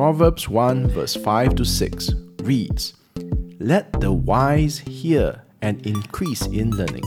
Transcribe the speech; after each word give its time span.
Proverbs 0.00 0.48
1, 0.48 0.88
verse 0.88 1.14
5 1.14 1.56
to 1.56 1.62
6 1.62 2.14
reads 2.40 2.94
Let 3.58 3.92
the 4.00 4.10
wise 4.10 4.78
hear 4.78 5.42
and 5.60 5.86
increase 5.86 6.46
in 6.46 6.70
learning, 6.70 7.04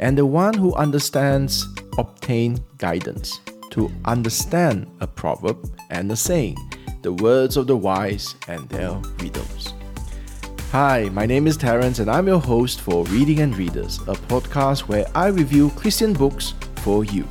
and 0.00 0.18
the 0.18 0.26
one 0.26 0.52
who 0.52 0.74
understands 0.74 1.68
obtain 1.98 2.58
guidance. 2.78 3.38
To 3.70 3.92
understand 4.06 4.90
a 4.98 5.06
proverb 5.06 5.72
and 5.90 6.10
a 6.10 6.16
saying, 6.16 6.56
the 7.02 7.12
words 7.12 7.56
of 7.56 7.68
the 7.68 7.76
wise 7.76 8.34
and 8.48 8.68
their 8.70 8.90
riddles. 9.20 9.72
Hi, 10.72 11.10
my 11.12 11.26
name 11.26 11.46
is 11.46 11.56
Terence, 11.56 12.00
and 12.00 12.10
I'm 12.10 12.26
your 12.26 12.40
host 12.40 12.80
for 12.80 13.04
Reading 13.04 13.38
and 13.38 13.56
Readers, 13.56 13.98
a 14.08 14.14
podcast 14.14 14.88
where 14.88 15.06
I 15.14 15.28
review 15.28 15.70
Christian 15.76 16.12
books 16.12 16.54
for 16.78 17.04
you. 17.04 17.24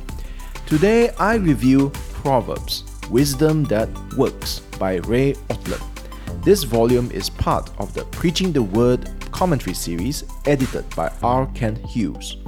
Today, 0.64 1.10
I 1.18 1.34
review 1.34 1.90
Proverbs 2.14 2.84
Wisdom 3.12 3.64
That 3.64 3.90
Works 4.16 4.60
by 4.78 4.94
Ray 4.94 5.34
Ortlund. 5.34 6.42
This 6.42 6.62
volume 6.62 7.10
is 7.10 7.28
part 7.28 7.70
of 7.78 7.92
the 7.92 8.06
Preaching 8.06 8.52
the 8.52 8.62
Word 8.62 9.10
commentary 9.30 9.74
series 9.74 10.24
edited 10.46 10.88
by 10.96 11.12
R. 11.22 11.46
Kent 11.48 11.76
Hughes. 11.84 12.38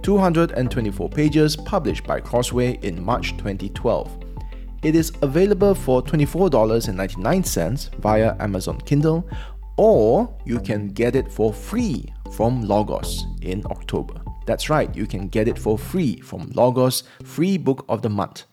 224 0.00 1.10
pages 1.10 1.56
published 1.56 2.04
by 2.04 2.20
Crossway 2.20 2.82
in 2.82 3.04
March 3.04 3.32
2012. 3.36 4.24
It 4.82 4.96
is 4.96 5.12
available 5.20 5.74
for 5.74 6.02
$24.99 6.02 7.94
via 7.96 8.34
Amazon 8.40 8.80
Kindle, 8.86 9.28
or 9.76 10.34
you 10.46 10.58
can 10.58 10.88
get 10.88 11.16
it 11.16 11.30
for 11.30 11.52
free 11.52 12.10
from 12.32 12.62
Logos 12.62 13.26
in 13.42 13.62
October. 13.66 14.22
That's 14.46 14.70
right, 14.70 14.96
you 14.96 15.06
can 15.06 15.28
get 15.28 15.48
it 15.48 15.58
for 15.58 15.76
free 15.76 16.18
from 16.20 16.50
Logos 16.54 17.02
Free 17.24 17.58
Book 17.58 17.84
of 17.90 18.00
the 18.00 18.08
Month. 18.08 18.44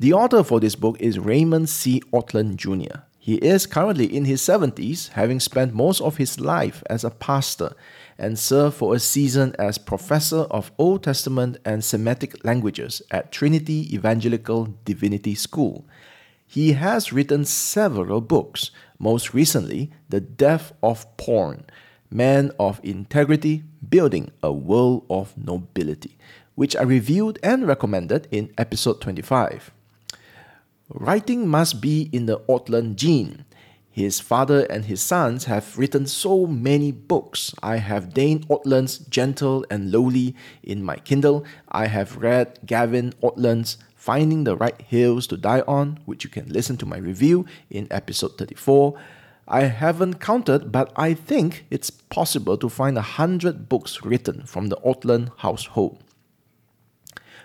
The 0.00 0.12
author 0.12 0.44
for 0.44 0.60
this 0.60 0.76
book 0.76 0.96
is 1.00 1.18
Raymond 1.18 1.68
C. 1.68 2.00
Ortlund 2.12 2.54
Jr. 2.54 3.00
He 3.18 3.34
is 3.38 3.66
currently 3.66 4.06
in 4.06 4.26
his 4.26 4.40
70s, 4.40 5.08
having 5.08 5.40
spent 5.40 5.74
most 5.74 6.00
of 6.00 6.18
his 6.18 6.38
life 6.38 6.84
as 6.88 7.02
a 7.02 7.10
pastor 7.10 7.72
and 8.16 8.38
served 8.38 8.76
for 8.76 8.94
a 8.94 9.00
season 9.00 9.56
as 9.58 9.76
professor 9.76 10.42
of 10.52 10.70
Old 10.78 11.02
Testament 11.02 11.56
and 11.64 11.82
Semitic 11.82 12.44
languages 12.44 13.02
at 13.10 13.32
Trinity 13.32 13.92
Evangelical 13.92 14.72
Divinity 14.84 15.34
School. 15.34 15.84
He 16.46 16.74
has 16.74 17.12
written 17.12 17.44
several 17.44 18.20
books, 18.20 18.70
most 19.00 19.34
recently, 19.34 19.90
The 20.10 20.20
Death 20.20 20.74
of 20.80 21.16
Porn 21.16 21.64
Man 22.08 22.52
of 22.60 22.78
Integrity 22.84 23.64
Building 23.88 24.30
a 24.44 24.52
World 24.52 25.06
of 25.10 25.36
Nobility, 25.36 26.16
which 26.54 26.76
I 26.76 26.82
reviewed 26.82 27.40
and 27.42 27.66
recommended 27.66 28.28
in 28.30 28.52
episode 28.56 29.00
25. 29.00 29.72
Writing 30.90 31.46
must 31.46 31.82
be 31.82 32.08
in 32.12 32.24
the 32.24 32.40
Ortlund 32.48 32.96
gene. 32.96 33.44
His 33.90 34.20
father 34.20 34.64
and 34.70 34.86
his 34.86 35.02
sons 35.02 35.44
have 35.44 35.76
written 35.76 36.06
so 36.06 36.46
many 36.46 36.92
books. 36.92 37.54
I 37.62 37.76
have 37.76 38.14
Dane 38.14 38.44
Ortlund's 38.44 38.96
Gentle 38.98 39.66
and 39.70 39.92
Lowly 39.92 40.34
in 40.62 40.82
my 40.82 40.96
Kindle. 40.96 41.44
I 41.68 41.88
have 41.88 42.16
read 42.16 42.60
Gavin 42.64 43.12
Ortlund's 43.22 43.76
Finding 43.96 44.44
the 44.44 44.56
Right 44.56 44.80
Hills 44.80 45.26
to 45.26 45.36
Die 45.36 45.60
On, 45.68 45.98
which 46.06 46.24
you 46.24 46.30
can 46.30 46.48
listen 46.48 46.78
to 46.78 46.86
my 46.86 46.96
review 46.96 47.44
in 47.68 47.86
episode 47.90 48.38
34. 48.38 48.98
I 49.46 49.64
haven't 49.64 50.20
counted, 50.20 50.72
but 50.72 50.90
I 50.96 51.12
think 51.12 51.66
it's 51.70 51.90
possible 51.90 52.56
to 52.56 52.70
find 52.70 52.96
a 52.96 53.02
hundred 53.02 53.68
books 53.68 54.04
written 54.04 54.46
from 54.46 54.68
the 54.68 54.76
Ortlund 54.76 55.32
household. 55.36 56.02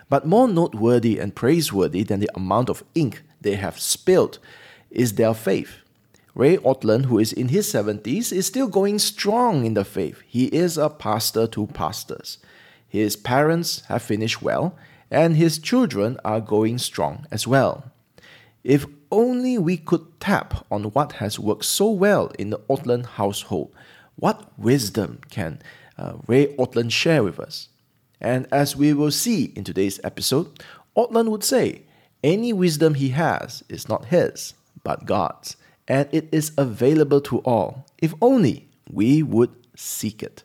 But 0.08 0.26
more 0.26 0.48
noteworthy 0.48 1.18
and 1.18 1.34
praiseworthy 1.34 2.04
than 2.04 2.20
the 2.20 2.30
amount 2.34 2.70
of 2.70 2.84
ink 2.94 3.22
they 3.44 3.54
have 3.54 3.78
spilled 3.78 4.40
is 4.90 5.14
their 5.14 5.34
faith. 5.34 5.76
Ray 6.34 6.56
Ortlund, 6.56 7.04
who 7.04 7.20
is 7.20 7.32
in 7.32 7.48
his 7.48 7.72
70s, 7.72 8.32
is 8.32 8.46
still 8.46 8.66
going 8.66 8.98
strong 8.98 9.64
in 9.64 9.74
the 9.74 9.84
faith. 9.84 10.20
He 10.26 10.46
is 10.46 10.76
a 10.76 10.90
pastor 10.90 11.46
to 11.46 11.68
pastors. 11.68 12.38
His 12.88 13.14
parents 13.14 13.82
have 13.86 14.02
finished 14.02 14.42
well, 14.42 14.76
and 15.10 15.36
his 15.36 15.58
children 15.58 16.18
are 16.24 16.40
going 16.40 16.78
strong 16.78 17.26
as 17.30 17.46
well. 17.46 17.92
If 18.64 18.86
only 19.12 19.58
we 19.58 19.76
could 19.76 20.18
tap 20.18 20.66
on 20.70 20.84
what 20.84 21.12
has 21.12 21.38
worked 21.38 21.66
so 21.66 21.90
well 21.90 22.32
in 22.36 22.50
the 22.50 22.58
Ortlund 22.68 23.06
household, 23.06 23.72
what 24.16 24.58
wisdom 24.58 25.20
can 25.30 25.60
uh, 25.96 26.14
Ray 26.26 26.54
Ortlund 26.56 26.90
share 26.90 27.22
with 27.22 27.38
us? 27.38 27.68
And 28.20 28.48
as 28.50 28.74
we 28.74 28.92
will 28.92 29.10
see 29.10 29.52
in 29.54 29.62
today's 29.62 30.00
episode, 30.02 30.58
Ortlund 30.96 31.30
would 31.30 31.44
say, 31.44 31.82
any 32.24 32.54
wisdom 32.54 32.94
he 32.94 33.10
has 33.10 33.62
is 33.68 33.86
not 33.86 34.06
his, 34.06 34.54
but 34.82 35.04
God's, 35.04 35.56
and 35.86 36.08
it 36.10 36.26
is 36.32 36.52
available 36.56 37.20
to 37.20 37.40
all, 37.40 37.84
if 37.98 38.14
only 38.22 38.66
we 38.90 39.22
would 39.22 39.50
seek 39.76 40.22
it. 40.22 40.42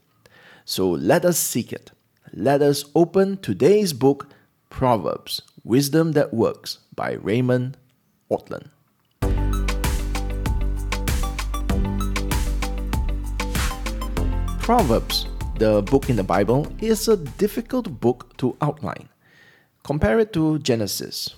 So 0.65 0.89
let 0.89 1.23
us 1.23 1.39
seek 1.39 1.71
it. 1.71 1.91
Let 2.33 2.61
us 2.61 2.83
open 2.93 3.37
today's 3.37 3.93
book, 3.93 4.27
Proverbs 4.69 5.41
Wisdom 5.63 6.11
That 6.11 6.33
Works 6.33 6.79
by 6.93 7.13
Raymond 7.13 7.77
Ortlund. 8.29 8.67
Proverbs, 14.59 15.27
the 15.57 15.81
book 15.83 16.09
in 16.09 16.17
the 16.17 16.23
Bible, 16.23 16.67
is 16.81 17.07
a 17.07 17.15
difficult 17.15 18.01
book 18.01 18.35
to 18.37 18.57
outline. 18.61 19.07
Compare 19.83 20.19
it 20.19 20.33
to 20.33 20.59
Genesis, 20.59 21.35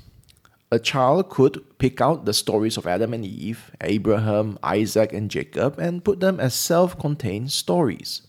a 0.71 0.79
child 0.79 1.29
could 1.29 1.63
pick 1.77 1.99
out 1.99 2.25
the 2.25 2.33
stories 2.33 2.77
of 2.77 2.87
Adam 2.87 3.13
and 3.13 3.25
Eve, 3.25 3.71
Abraham, 3.81 4.57
Isaac, 4.63 5.11
and 5.11 5.29
Jacob 5.29 5.77
and 5.77 6.03
put 6.03 6.21
them 6.21 6.39
as 6.39 6.53
self 6.53 6.97
contained 6.97 7.51
stories. 7.51 8.21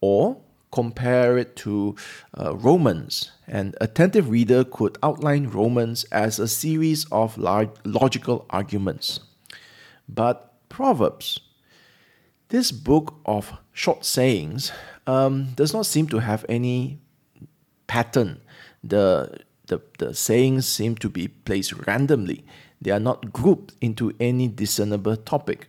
Or 0.00 0.42
compare 0.70 1.38
it 1.38 1.54
to 1.54 1.94
uh, 2.36 2.54
Romans. 2.56 3.30
An 3.46 3.74
attentive 3.80 4.28
reader 4.28 4.64
could 4.64 4.98
outline 5.04 5.46
Romans 5.46 6.02
as 6.10 6.40
a 6.40 6.48
series 6.48 7.06
of 7.12 7.38
logical 7.38 8.44
arguments. 8.50 9.20
But 10.08 10.52
Proverbs, 10.68 11.40
this 12.48 12.72
book 12.72 13.14
of 13.24 13.52
short 13.72 14.04
sayings, 14.04 14.72
um, 15.06 15.54
does 15.54 15.72
not 15.72 15.86
seem 15.86 16.08
to 16.08 16.18
have 16.18 16.44
any 16.48 16.98
pattern. 17.86 18.40
The 18.82 19.43
the, 19.66 19.80
the 19.98 20.14
sayings 20.14 20.66
seem 20.66 20.96
to 20.96 21.08
be 21.08 21.28
placed 21.28 21.86
randomly. 21.86 22.44
They 22.80 22.90
are 22.90 23.00
not 23.00 23.32
grouped 23.32 23.74
into 23.80 24.14
any 24.20 24.48
discernible 24.48 25.16
topic. 25.16 25.68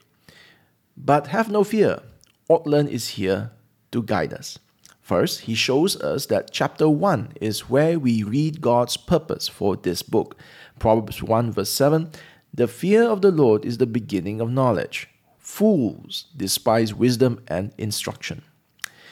But 0.98 1.28
have 1.28 1.50
no 1.50 1.64
fear, 1.64 2.02
Ortlund 2.50 2.90
is 2.90 3.10
here 3.10 3.52
to 3.92 4.04
guide 4.04 4.34
us. 4.34 4.60
First, 5.02 5.42
he 5.42 5.54
shows 5.54 5.96
us 6.02 6.26
that 6.28 6.52
chapter 6.52 6.90
1 6.90 7.34
is 7.40 7.70
where 7.70 8.00
we 8.00 8.24
read 8.24 8.60
God's 8.60 8.98
purpose 8.98 9.48
for 9.48 9.76
this 9.76 10.02
book. 10.02 10.36
Proverbs 10.80 11.22
1 11.22 11.52
verse 11.52 11.70
7 11.70 12.10
The 12.54 12.68
fear 12.68 13.04
of 13.04 13.22
the 13.22 13.32
Lord 13.32 13.66
is 13.66 13.78
the 13.78 13.86
beginning 13.86 14.42
of 14.42 14.50
knowledge. 14.50 15.08
Fools 15.38 16.26
despise 16.36 16.94
wisdom 16.94 17.40
and 17.48 17.72
instruction. 17.78 18.42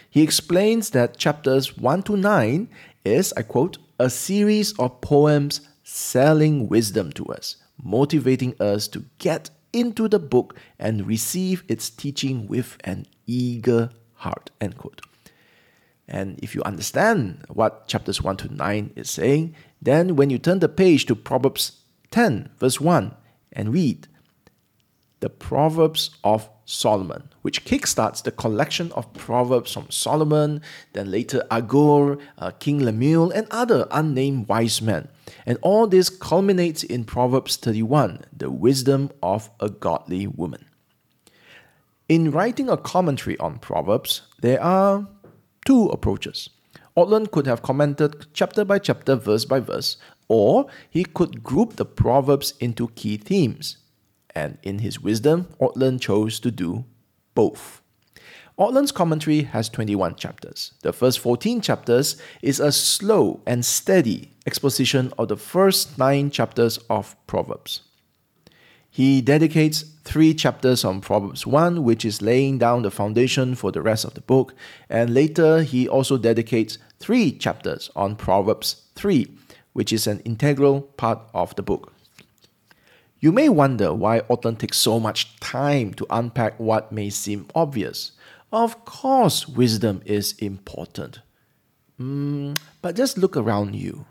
He 0.10 0.24
explains 0.24 0.90
that 0.92 1.18
chapters 1.18 1.78
1 1.78 2.04
to 2.04 2.18
9 2.18 2.70
is, 3.06 3.34
I 3.38 3.44
quote, 3.44 3.78
a 4.04 4.10
series 4.10 4.78
of 4.80 5.00
poems 5.00 5.62
selling 5.84 6.68
wisdom 6.68 7.10
to 7.14 7.26
us, 7.28 7.56
motivating 7.82 8.54
us 8.60 8.86
to 8.90 9.06
get 9.18 9.50
into 9.72 10.10
the 10.10 10.20
book 10.20 10.58
and 10.78 11.08
receive 11.08 11.64
its 11.70 11.90
teaching 11.90 12.46
with 12.46 12.78
an 12.84 13.06
eager 13.26 13.90
heart. 14.16 14.52
End 14.60 14.78
quote. 14.78 15.02
And 16.06 16.38
if 16.44 16.54
you 16.54 16.62
understand 16.64 17.46
what 17.48 17.88
chapters 17.88 18.22
1 18.22 18.36
to 18.38 18.54
9 18.54 18.92
is 18.98 19.10
saying, 19.10 19.56
then 19.82 20.18
when 20.18 20.30
you 20.30 20.38
turn 20.38 20.60
the 20.60 20.68
page 20.68 21.06
to 21.06 21.16
Proverbs 21.16 21.80
10, 22.12 22.50
verse 22.58 22.82
1, 22.82 23.16
and 23.54 23.72
read, 23.72 24.10
the 25.22 25.30
Proverbs 25.30 26.10
of 26.26 26.50
Solomon, 26.66 27.30
which 27.42 27.66
kickstarts 27.66 28.24
the 28.24 28.32
collection 28.32 28.92
of 28.94 29.14
proverbs 29.14 29.74
from 29.74 29.90
Solomon, 29.90 30.62
then 30.94 31.12
later 31.12 31.44
Agur, 31.52 32.18
uh, 32.38 32.52
King 32.52 32.80
Lemuel, 32.80 33.32
and 33.32 33.48
other 33.52 33.88
unnamed 33.92 34.48
wise 34.48 34.82
men. 34.82 35.10
And 35.46 35.58
all 35.62 35.88
this 35.88 36.10
culminates 36.10 36.84
in 36.84 37.04
Proverbs 37.04 37.58
31, 37.58 38.26
the 38.36 38.50
wisdom 38.50 39.12
of 39.22 39.50
a 39.60 39.70
godly 39.70 40.28
woman. 40.28 40.66
In 42.08 42.32
writing 42.32 42.70
a 42.70 42.78
commentary 42.78 43.38
on 43.40 43.60
Proverbs, 43.60 44.22
there 44.42 44.62
are 44.62 45.08
two 45.66 45.88
approaches. 45.88 46.50
Ortlund 46.96 47.32
could 47.32 47.48
have 47.48 47.62
commented 47.62 48.28
chapter 48.34 48.64
by 48.64 48.78
chapter, 48.80 49.16
verse 49.16 49.46
by 49.46 49.60
verse, 49.60 49.98
or 50.28 50.68
he 50.90 51.04
could 51.04 51.44
group 51.44 51.76
the 51.76 51.86
Proverbs 51.86 52.54
into 52.60 52.90
key 52.90 53.18
themes 53.18 53.78
and 54.36 54.58
in 54.64 54.80
his 54.80 55.00
wisdom, 55.00 55.48
Ortlund 55.60 56.02
chose 56.02 56.40
to 56.42 56.52
do 56.52 56.86
both. 57.36 57.82
Ortlund's 58.58 58.92
commentary 58.92 59.42
has 59.42 59.68
21 59.70 60.16
chapters. 60.16 60.74
The 60.82 60.94
first 60.94 61.20
14 61.20 61.62
chapters 61.62 62.18
is 62.42 62.60
a 62.60 62.72
slow 62.72 63.42
and 63.48 63.66
steady 63.66 64.32
exposition 64.46 65.12
of 65.18 65.30
the 65.30 65.38
first 65.38 65.98
nine 65.98 66.30
chapters 66.30 66.78
of 66.90 67.16
Proverbs. 67.26 67.82
He 68.92 69.22
dedicates 69.22 69.86
three 70.04 70.36
chapters 70.36 70.86
on 70.86 71.02
Proverbs 71.02 71.48
1, 71.48 71.84
which 71.84 72.06
is 72.06 72.22
laying 72.22 72.60
down 72.60 72.84
the 72.84 72.92
foundation 72.92 73.56
for 73.56 73.72
the 73.72 73.82
rest 73.82 74.06
of 74.06 74.14
the 74.14 74.22
book, 74.22 74.54
and 74.88 75.16
later 75.16 75.64
he 75.64 75.88
also 75.88 76.18
dedicates 76.18 76.78
three 77.00 77.32
chapters 77.32 77.90
on 77.96 78.16
Proverbs 78.16 78.84
3, 78.94 79.28
which 79.74 79.92
is 79.92 80.06
an 80.06 80.20
integral 80.20 80.82
part 80.82 81.20
of 81.34 81.56
the 81.56 81.64
book. 81.64 81.93
You 83.24 83.32
may 83.32 83.48
wonder 83.48 83.94
why 83.94 84.20
Ortlund 84.30 84.58
takes 84.58 84.76
so 84.76 85.00
much 85.00 85.40
time 85.40 85.94
to 85.94 86.06
unpack 86.10 86.60
what 86.60 86.92
may 86.92 87.10
seem 87.10 87.48
obvious. 87.56 88.12
Of 88.52 88.84
course, 88.84 89.48
wisdom 89.48 90.02
is 90.04 90.34
important. 90.40 91.22
Mm, 91.98 92.60
but 92.82 92.98
just 92.98 93.18
look 93.18 93.38
around 93.38 93.78
you. 93.78 94.06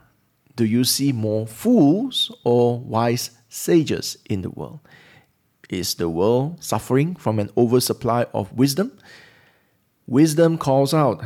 Do 0.56 0.64
you 0.64 0.84
see 0.84 1.12
more 1.12 1.46
fools 1.46 2.34
or 2.42 2.80
wise 2.80 3.32
sages 3.50 4.16
in 4.30 4.40
the 4.40 4.48
world? 4.48 4.80
Is 5.68 5.96
the 5.96 6.08
world 6.08 6.64
suffering 6.64 7.14
from 7.14 7.38
an 7.38 7.50
oversupply 7.54 8.24
of 8.32 8.50
wisdom? 8.54 8.96
Wisdom 10.06 10.56
calls 10.56 10.94
out, 10.94 11.22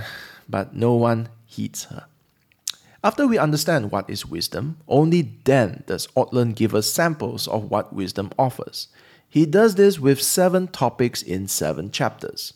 but 0.49 0.75
no 0.75 0.95
one 0.95 1.29
heeds 1.45 1.85
her. 1.85 2.07
After 3.07 3.29
we 3.29 3.39
understand 3.39 3.93
what 3.93 4.11
is 4.11 4.27
wisdom, 4.27 4.79
only 4.89 5.23
then 5.45 5.85
does 5.87 6.09
Ortlund 6.17 6.57
give 6.57 6.75
us 6.75 6.91
samples 6.91 7.47
of 7.47 7.71
what 7.71 7.93
wisdom 7.93 8.33
offers. 8.37 8.89
He 9.29 9.47
does 9.47 9.77
this 9.77 10.01
with 10.01 10.21
seven 10.21 10.67
topics 10.67 11.23
in 11.23 11.47
seven 11.47 11.93
chapters. 11.93 12.53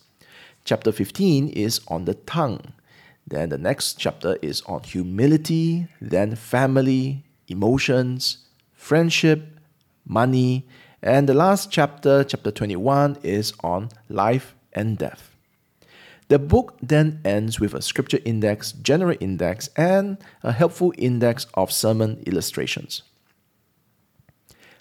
Chapter 0.65 0.91
15 0.91 1.47
is 1.47 1.79
on 1.87 2.03
the 2.03 2.15
tongue. 2.15 2.73
Then 3.25 3.47
the 3.47 3.57
next 3.57 3.97
chapter 3.97 4.37
is 4.41 4.61
on 4.63 4.83
humility, 4.83 5.87
then 6.01 6.35
family, 6.35 7.23
emotions, 7.47 8.39
friendship, 8.73 9.57
money, 10.05 10.67
and 11.01 11.29
the 11.29 11.33
last 11.33 11.71
chapter, 11.71 12.25
chapter 12.25 12.51
21, 12.51 13.19
is 13.23 13.53
on 13.63 13.87
life 14.09 14.53
and 14.73 14.97
death. 14.97 15.30
The 16.31 16.39
book 16.39 16.77
then 16.81 17.19
ends 17.25 17.59
with 17.59 17.73
a 17.73 17.81
scripture 17.81 18.19
index, 18.23 18.71
general 18.71 19.17
index, 19.19 19.67
and 19.75 20.17
a 20.43 20.53
helpful 20.53 20.93
index 20.97 21.45
of 21.55 21.73
sermon 21.73 22.23
illustrations. 22.25 23.03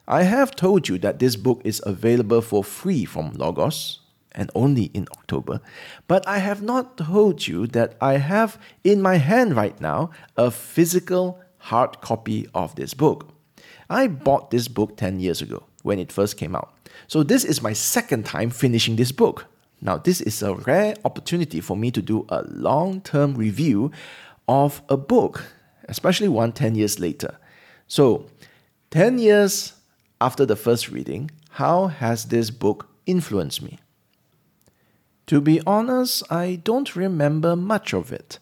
I 0.06 0.23
have 0.23 0.55
told 0.55 0.88
you 0.88 0.97
that 0.99 1.19
this 1.19 1.35
book 1.35 1.61
is 1.64 1.82
available 1.85 2.41
for 2.41 2.62
free 2.62 3.05
from 3.05 3.32
Logos 3.32 3.99
and 4.31 4.49
only 4.55 4.93
in 4.94 5.08
October, 5.11 5.61
but 6.06 6.25
I 6.25 6.38
have 6.38 6.62
not 6.62 6.97
told 6.97 7.49
you 7.49 7.67
that 7.67 7.97
I 8.00 8.19
have 8.19 8.56
in 8.85 9.02
my 9.02 9.17
hand 9.17 9.56
right 9.56 9.81
now 9.81 10.11
a 10.37 10.52
physical 10.52 11.41
hard 11.58 12.00
copy 12.00 12.47
of 12.55 12.76
this 12.76 12.94
book. 12.94 13.29
I 13.88 14.06
bought 14.06 14.52
this 14.52 14.69
book 14.69 14.97
10 14.97 15.19
years 15.19 15.43
ago 15.43 15.64
when 15.82 15.99
it 15.99 16.12
first 16.12 16.37
came 16.37 16.55
out. 16.55 16.73
So 17.08 17.25
this 17.25 17.44
is 17.44 17.61
my 17.61 17.73
second 17.73 18.25
time 18.25 18.50
finishing 18.50 18.94
this 18.94 19.11
book. 19.11 19.47
Now, 19.81 19.97
this 19.97 20.21
is 20.21 20.43
a 20.43 20.55
rare 20.55 20.94
opportunity 21.05 21.61
for 21.61 21.77
me 21.77 21.91
to 21.91 22.03
do 22.03 22.27
a 22.29 22.43
long 22.49 23.00
term 23.00 23.35
review 23.35 23.91
of 24.47 24.82
a 24.88 24.97
book, 24.97 25.44
especially 25.88 26.29
one 26.29 26.53
10 26.53 26.75
years 26.75 27.00
later. 27.00 27.38
So, 27.87 28.27
10 28.91 29.19
years 29.19 29.75
after 30.21 30.44
the 30.44 30.56
first 30.56 30.91
reading, 30.91 31.31
how 31.50 31.87
has 31.87 32.27
this 32.27 32.50
book 32.50 32.88
influenced 33.06 33.62
me? 33.62 33.79
To 35.29 35.41
be 35.41 35.61
honest, 35.67 36.25
I 36.31 36.61
don't 36.62 36.97
remember 36.97 37.56
much 37.56 37.94
of 37.94 38.12
it. 38.12 38.38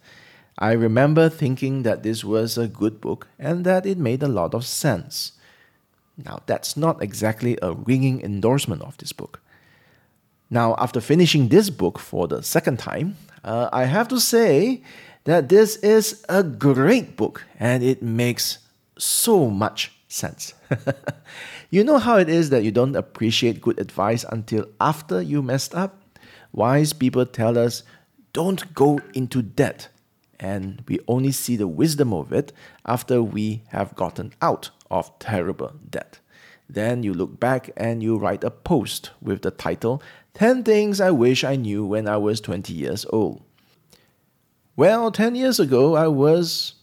I 0.58 0.72
remember 0.72 1.28
thinking 1.28 1.82
that 1.84 2.02
this 2.02 2.24
was 2.24 2.58
a 2.58 2.66
good 2.66 3.00
book 3.00 3.28
and 3.38 3.64
that 3.64 3.86
it 3.86 3.98
made 3.98 4.22
a 4.22 4.28
lot 4.28 4.54
of 4.54 4.66
sense. 4.66 5.32
Now, 6.16 6.42
that's 6.46 6.76
not 6.76 7.00
exactly 7.00 7.56
a 7.62 7.72
ringing 7.72 8.20
endorsement 8.22 8.82
of 8.82 8.96
this 8.96 9.12
book. 9.12 9.40
Now, 10.50 10.74
after 10.78 11.00
finishing 11.00 11.48
this 11.48 11.68
book 11.70 11.98
for 11.98 12.26
the 12.26 12.42
second 12.42 12.78
time, 12.78 13.16
uh, 13.44 13.68
I 13.72 13.84
have 13.84 14.08
to 14.08 14.20
say 14.20 14.82
that 15.24 15.48
this 15.50 15.76
is 15.76 16.24
a 16.28 16.42
great 16.42 17.16
book 17.16 17.44
and 17.60 17.82
it 17.82 18.02
makes 18.02 18.58
so 18.96 19.50
much 19.50 19.92
sense. 20.08 20.54
you 21.70 21.84
know 21.84 21.98
how 21.98 22.16
it 22.16 22.30
is 22.30 22.48
that 22.50 22.64
you 22.64 22.70
don't 22.70 22.96
appreciate 22.96 23.60
good 23.60 23.78
advice 23.78 24.24
until 24.30 24.66
after 24.80 25.20
you 25.20 25.42
messed 25.42 25.74
up? 25.74 26.00
Wise 26.52 26.94
people 26.94 27.26
tell 27.26 27.58
us, 27.58 27.82
don't 28.32 28.72
go 28.74 29.00
into 29.14 29.42
debt. 29.42 29.88
And 30.40 30.82
we 30.88 31.00
only 31.08 31.32
see 31.32 31.56
the 31.56 31.68
wisdom 31.68 32.14
of 32.14 32.32
it 32.32 32.52
after 32.86 33.22
we 33.22 33.62
have 33.68 33.94
gotten 33.96 34.32
out 34.40 34.70
of 34.90 35.16
terrible 35.18 35.72
debt. 35.90 36.20
Then 36.70 37.02
you 37.02 37.12
look 37.12 37.40
back 37.40 37.70
and 37.76 38.02
you 38.02 38.18
write 38.18 38.44
a 38.44 38.50
post 38.50 39.10
with 39.20 39.42
the 39.42 39.50
title 39.50 40.02
10 40.38 40.62
Things 40.62 41.00
I 41.00 41.10
Wish 41.10 41.42
I 41.42 41.56
Knew 41.56 41.84
When 41.84 42.06
I 42.06 42.16
Was 42.16 42.40
20 42.40 42.72
Years 42.72 43.04
Old. 43.10 43.42
Well, 44.76 45.10
10 45.10 45.34
years 45.34 45.58
ago, 45.58 45.96
I 45.96 46.06
was 46.06 46.74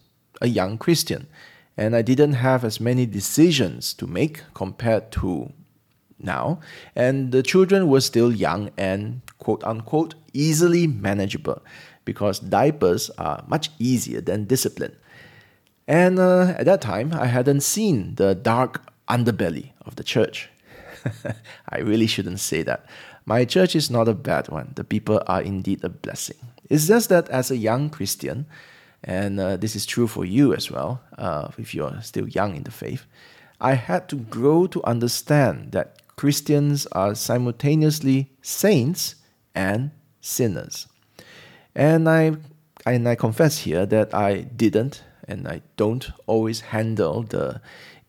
a 0.41 0.49
young 0.49 0.77
Christian 0.77 1.27
and 1.77 1.95
I 1.95 2.01
didn't 2.01 2.33
have 2.33 2.65
as 2.65 2.81
many 2.81 3.05
decisions 3.05 3.93
to 3.93 4.07
make 4.07 4.43
compared 4.53 5.09
to 5.13 5.53
now, 6.19 6.59
and 6.97 7.31
the 7.31 7.41
children 7.41 7.87
were 7.87 8.01
still 8.01 8.29
young 8.29 8.71
and 8.75 9.21
quote 9.39 9.63
unquote 9.63 10.15
easily 10.33 10.85
manageable 10.85 11.63
because 12.03 12.39
diapers 12.39 13.09
are 13.11 13.41
much 13.47 13.69
easier 13.79 14.19
than 14.19 14.43
discipline. 14.43 14.97
And 15.87 16.19
uh, 16.19 16.55
at 16.57 16.65
that 16.65 16.81
time, 16.81 17.13
I 17.13 17.27
hadn't 17.27 17.61
seen 17.61 18.15
the 18.15 18.35
dark 18.35 18.81
underbelly 19.07 19.71
of 19.85 19.95
the 19.95 20.03
church. 20.03 20.49
I 21.69 21.79
really 21.79 22.07
shouldn't 22.07 22.41
say 22.41 22.63
that. 22.63 22.85
My 23.25 23.43
church 23.45 23.75
is 23.75 23.89
not 23.89 24.07
a 24.07 24.13
bad 24.13 24.49
one. 24.49 24.73
The 24.75 24.83
people 24.83 25.21
are 25.25 25.41
indeed 25.41 25.83
a 25.83 25.89
blessing. 25.89 26.37
It's 26.69 26.87
just 26.87 27.09
that 27.09 27.27
as 27.29 27.49
a 27.49 27.57
young 27.57 27.89
Christian, 27.89 28.45
and 29.03 29.39
uh, 29.39 29.57
this 29.57 29.75
is 29.75 29.85
true 29.85 30.07
for 30.07 30.25
you 30.25 30.53
as 30.53 30.69
well, 30.69 31.01
uh, 31.17 31.49
if 31.57 31.73
you're 31.73 32.01
still 32.01 32.27
young 32.27 32.55
in 32.55 32.63
the 32.63 32.71
faith, 32.71 33.05
I 33.59 33.73
had 33.73 34.09
to 34.09 34.15
grow 34.15 34.67
to 34.67 34.83
understand 34.83 35.71
that 35.71 36.01
Christians 36.17 36.85
are 36.91 37.15
simultaneously 37.15 38.31
saints 38.41 39.15
and 39.53 39.91
sinners. 40.21 40.87
And 41.73 42.07
I, 42.07 42.33
and 42.85 43.07
I 43.07 43.15
confess 43.15 43.59
here 43.59 43.85
that 43.87 44.13
I 44.13 44.41
didn't 44.41 45.03
and 45.27 45.47
I 45.47 45.61
don't 45.77 46.11
always 46.27 46.61
handle 46.61 47.23
the 47.23 47.61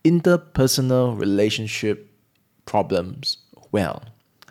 interpersonal 0.05 1.19
relationship 1.19 2.11
problems 2.67 3.39
well. 3.73 4.03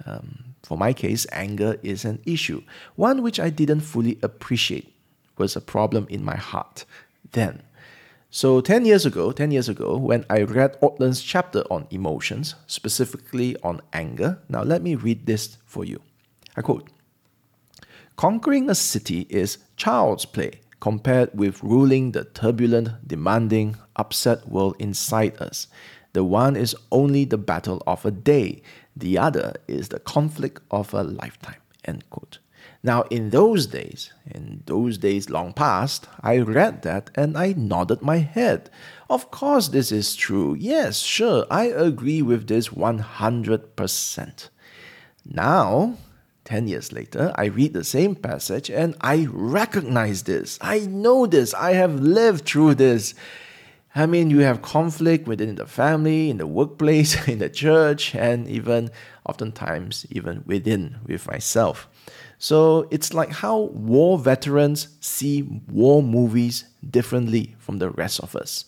Um, 0.06 0.45
for 0.66 0.78
my 0.78 0.94
case, 0.94 1.28
anger 1.32 1.78
is 1.84 2.06
an 2.06 2.20
issue, 2.26 2.64
one 2.96 3.22
which 3.22 3.40
I 3.40 3.50
didn't 3.50 3.82
fully 3.82 4.18
appreciate 4.24 4.94
was 5.38 5.56
a 5.56 5.62
problem 5.62 6.08
in 6.10 6.26
my 6.26 6.36
heart 6.36 6.86
then. 7.32 7.62
So 8.32 8.60
10 8.60 8.86
years 8.86 9.06
ago, 9.06 9.32
10 9.32 9.52
years 9.52 9.70
ago, 9.70 9.96
when 9.96 10.26
I 10.30 10.42
read 10.42 10.80
Ortlund's 10.82 11.22
chapter 11.22 11.62
on 11.72 11.88
emotions, 11.92 12.56
specifically 12.68 13.56
on 13.64 13.82
anger, 13.94 14.40
now 14.50 14.64
let 14.64 14.82
me 14.82 14.96
read 14.96 15.26
this 15.26 15.58
for 15.66 15.86
you. 15.86 16.02
I 16.58 16.62
quote 16.62 16.90
Conquering 18.16 18.70
a 18.70 18.76
city 18.76 19.28
is 19.30 19.60
child's 19.78 20.26
play 20.26 20.62
compared 20.80 21.30
with 21.34 21.64
ruling 21.64 22.12
the 22.12 22.24
turbulent, 22.24 23.08
demanding, 23.08 23.78
upset 23.96 24.48
world 24.48 24.76
inside 24.80 25.40
us. 25.42 25.68
The 26.14 26.24
one 26.24 26.56
is 26.56 26.76
only 26.92 27.26
the 27.26 27.38
battle 27.38 27.84
of 27.86 28.06
a 28.06 28.12
day, 28.12 28.62
the 28.96 29.18
other 29.18 29.54
is 29.68 29.90
the 29.90 30.00
conflict 30.00 30.62
of 30.72 30.94
a 30.94 31.04
lifetime. 31.04 31.62
End 31.84 32.10
quote. 32.10 32.40
Now, 32.84 33.02
in 33.10 33.32
those 33.32 33.66
days, 33.66 34.14
in 34.30 34.62
those 34.68 35.00
days 35.00 35.30
long 35.30 35.54
past, 35.54 36.08
I 36.22 36.38
read 36.38 36.84
that 36.84 37.10
and 37.16 37.36
I 37.36 37.54
nodded 37.58 38.04
my 38.04 38.18
head. 38.18 38.70
Of 39.10 39.32
course, 39.32 39.70
this 39.70 39.92
is 39.92 40.16
true. 40.16 40.56
Yes, 40.58 41.00
sure, 41.00 41.46
I 41.50 41.66
agree 41.66 42.22
with 42.22 42.48
this 42.48 42.70
100%. 42.70 44.50
Now, 45.26 45.98
10 46.44 46.68
years 46.68 46.92
later, 46.92 47.34
I 47.36 47.46
read 47.46 47.74
the 47.74 47.84
same 47.84 48.16
passage 48.16 48.70
and 48.70 48.96
I 49.02 49.28
recognize 49.32 50.24
this. 50.24 50.60
I 50.62 50.82
know 50.82 51.26
this. 51.26 51.56
I 51.56 51.74
have 51.74 52.00
lived 52.00 52.46
through 52.46 52.76
this. 52.76 53.16
I 53.98 54.06
mean, 54.08 54.30
you 54.30 54.40
have 54.40 54.62
conflict 54.62 55.26
within 55.26 55.56
the 55.56 55.66
family, 55.66 56.30
in 56.30 56.38
the 56.38 56.46
workplace, 56.46 57.28
in 57.30 57.40
the 57.40 57.50
church, 57.50 58.14
and 58.14 58.48
even 58.50 58.92
oftentimes, 59.26 60.06
even 60.10 60.44
within 60.46 60.98
with 61.08 61.26
myself. 61.28 61.88
So 62.38 62.90
it's 62.92 63.14
like 63.14 63.32
how 63.32 63.58
war 63.58 64.20
veterans 64.20 64.90
see 65.00 65.44
war 65.72 66.04
movies 66.04 66.66
differently 66.88 67.56
from 67.58 67.78
the 67.78 67.90
rest 67.90 68.20
of 68.20 68.36
us. 68.36 68.66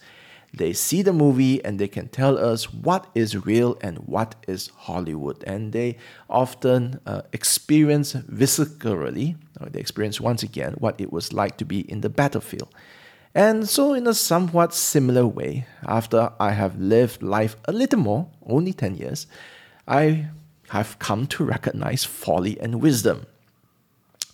They 0.53 0.71
see 0.71 1.01
the 1.01 1.11
movie 1.11 1.63
and 1.63 1.77
they 1.77 1.89
can 1.89 2.07
tell 2.07 2.37
us 2.37 2.71
what 2.73 3.07
is 3.13 3.45
real 3.45 3.77
and 3.81 3.97
what 3.99 4.35
is 4.47 4.71
Hollywood. 4.75 5.43
And 5.43 5.73
they 5.73 5.97
often 6.29 7.01
uh, 7.05 7.23
experience 7.33 8.13
viscerally, 8.13 9.35
they 9.59 9.79
experience 9.79 10.21
once 10.21 10.41
again 10.41 10.75
what 10.79 10.99
it 11.01 11.11
was 11.11 11.33
like 11.33 11.57
to 11.57 11.65
be 11.65 11.81
in 11.91 11.99
the 11.99 12.09
battlefield. 12.09 12.73
And 13.35 13.69
so, 13.69 13.93
in 13.93 14.07
a 14.07 14.13
somewhat 14.13 14.73
similar 14.73 15.27
way, 15.27 15.67
after 15.85 16.31
I 16.39 16.51
have 16.51 16.79
lived 16.79 17.21
life 17.21 17.55
a 17.65 17.71
little 17.71 17.99
more, 17.99 18.27
only 18.45 18.73
10 18.73 18.95
years, 18.95 19.27
I 19.87 20.27
have 20.69 20.97
come 20.99 21.27
to 21.27 21.43
recognize 21.43 22.03
folly 22.03 22.59
and 22.59 22.81
wisdom. 22.81 23.25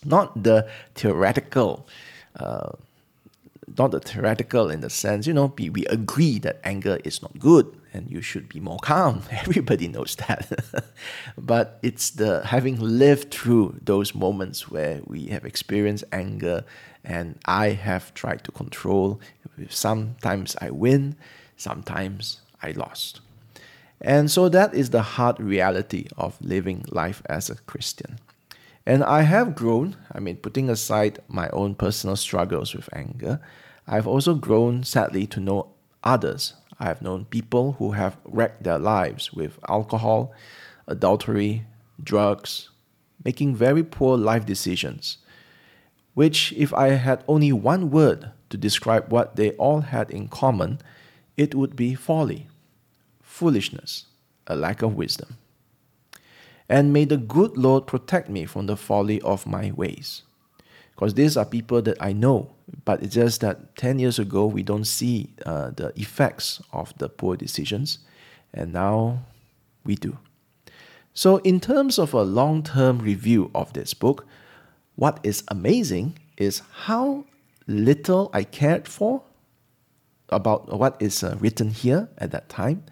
Not 0.05 0.43
the 0.43 0.67
theoretical, 0.95 1.87
uh, 2.35 2.71
not 3.77 3.91
the 3.91 3.99
theoretical 3.99 4.69
in 4.69 4.81
the 4.81 4.89
sense, 4.89 5.27
you 5.27 5.33
know, 5.33 5.53
we, 5.57 5.69
we 5.69 5.85
agree 5.85 6.39
that 6.39 6.59
anger 6.63 6.99
is 7.03 7.21
not 7.21 7.37
good 7.39 7.75
and 7.93 8.09
you 8.11 8.21
should 8.21 8.49
be 8.49 8.59
more 8.59 8.79
calm. 8.79 9.23
Everybody 9.31 9.87
knows 9.87 10.15
that. 10.15 10.51
but 11.37 11.79
it's 11.81 12.09
the 12.09 12.45
having 12.45 12.79
lived 12.79 13.33
through 13.33 13.79
those 13.81 14.15
moments 14.15 14.69
where 14.69 15.01
we 15.05 15.27
have 15.27 15.45
experienced 15.45 16.03
anger 16.11 16.65
and 17.03 17.39
I 17.45 17.69
have 17.69 18.13
tried 18.13 18.43
to 18.45 18.51
control. 18.51 19.21
Sometimes 19.69 20.55
I 20.59 20.71
win, 20.71 21.15
sometimes 21.57 22.41
I 22.61 22.71
lost. 22.71 23.21
And 24.01 24.29
so 24.29 24.49
that 24.49 24.73
is 24.73 24.89
the 24.89 25.01
hard 25.01 25.39
reality 25.39 26.07
of 26.17 26.37
living 26.41 26.85
life 26.89 27.21
as 27.27 27.49
a 27.49 27.55
Christian. 27.55 28.19
And 28.85 29.03
I 29.03 29.21
have 29.21 29.55
grown, 29.55 29.95
I 30.11 30.19
mean, 30.19 30.37
putting 30.37 30.69
aside 30.69 31.19
my 31.29 31.49
own 31.49 31.75
personal 31.75 32.17
struggles 32.17 32.75
with 32.75 32.89
anger, 32.93 33.39
I've 33.87 34.07
also 34.07 34.33
grown, 34.33 34.83
sadly, 34.83 35.25
to 35.27 35.39
know 35.39 35.69
others. 36.03 36.53
I 36.83 36.87
have 36.87 37.01
known 37.01 37.23
people 37.23 37.77
who 37.79 37.93
have 37.93 38.17
wrecked 38.25 38.63
their 38.63 38.77
lives 38.77 39.31
with 39.31 39.57
alcohol, 39.69 40.33
adultery, 40.85 41.63
drugs, 42.03 42.71
making 43.23 43.55
very 43.55 43.83
poor 43.83 44.17
life 44.17 44.45
decisions, 44.45 45.19
which, 46.13 46.51
if 46.57 46.73
I 46.73 46.89
had 46.89 47.23
only 47.25 47.53
one 47.53 47.89
word 47.89 48.31
to 48.49 48.57
describe 48.57 49.13
what 49.13 49.37
they 49.37 49.51
all 49.51 49.79
had 49.79 50.11
in 50.11 50.27
common, 50.27 50.79
it 51.37 51.55
would 51.55 51.77
be 51.77 51.95
folly 51.95 52.49
foolishness, 53.21 54.07
a 54.45 54.55
lack 54.55 54.81
of 54.81 54.93
wisdom. 54.93 55.37
And 56.67 56.91
may 56.91 57.05
the 57.05 57.17
good 57.17 57.57
Lord 57.57 57.87
protect 57.87 58.27
me 58.27 58.45
from 58.45 58.65
the 58.65 58.75
folly 58.75 59.21
of 59.21 59.47
my 59.47 59.71
ways. 59.71 60.23
Because 60.95 61.15
these 61.15 61.37
are 61.37 61.45
people 61.45 61.81
that 61.81 61.97
I 61.99 62.13
know, 62.13 62.51
but 62.85 63.01
it's 63.01 63.15
just 63.15 63.41
that 63.41 63.75
10 63.75 63.99
years 63.99 64.19
ago 64.19 64.45
we 64.45 64.63
don't 64.63 64.85
see 64.85 65.33
uh, 65.45 65.71
the 65.71 65.91
effects 65.99 66.61
of 66.71 66.93
the 66.97 67.09
poor 67.09 67.35
decisions, 67.35 67.99
and 68.53 68.71
now 68.73 69.23
we 69.83 69.95
do. 69.95 70.17
So, 71.15 71.37
in 71.37 71.59
terms 71.59 71.99
of 71.99 72.13
a 72.13 72.23
long 72.23 72.63
term 72.63 72.99
review 72.99 73.51
of 73.53 73.73
this 73.73 73.93
book, 73.93 74.25
what 74.95 75.19
is 75.23 75.43
amazing 75.47 76.17
is 76.37 76.61
how 76.85 77.25
little 77.67 78.29
I 78.33 78.43
cared 78.43 78.87
for 78.87 79.23
about 80.29 80.75
what 80.77 80.95
is 80.99 81.23
uh, 81.23 81.37
written 81.39 81.69
here 81.69 82.09
at 82.17 82.31
that 82.31 82.49
time, 82.49 82.83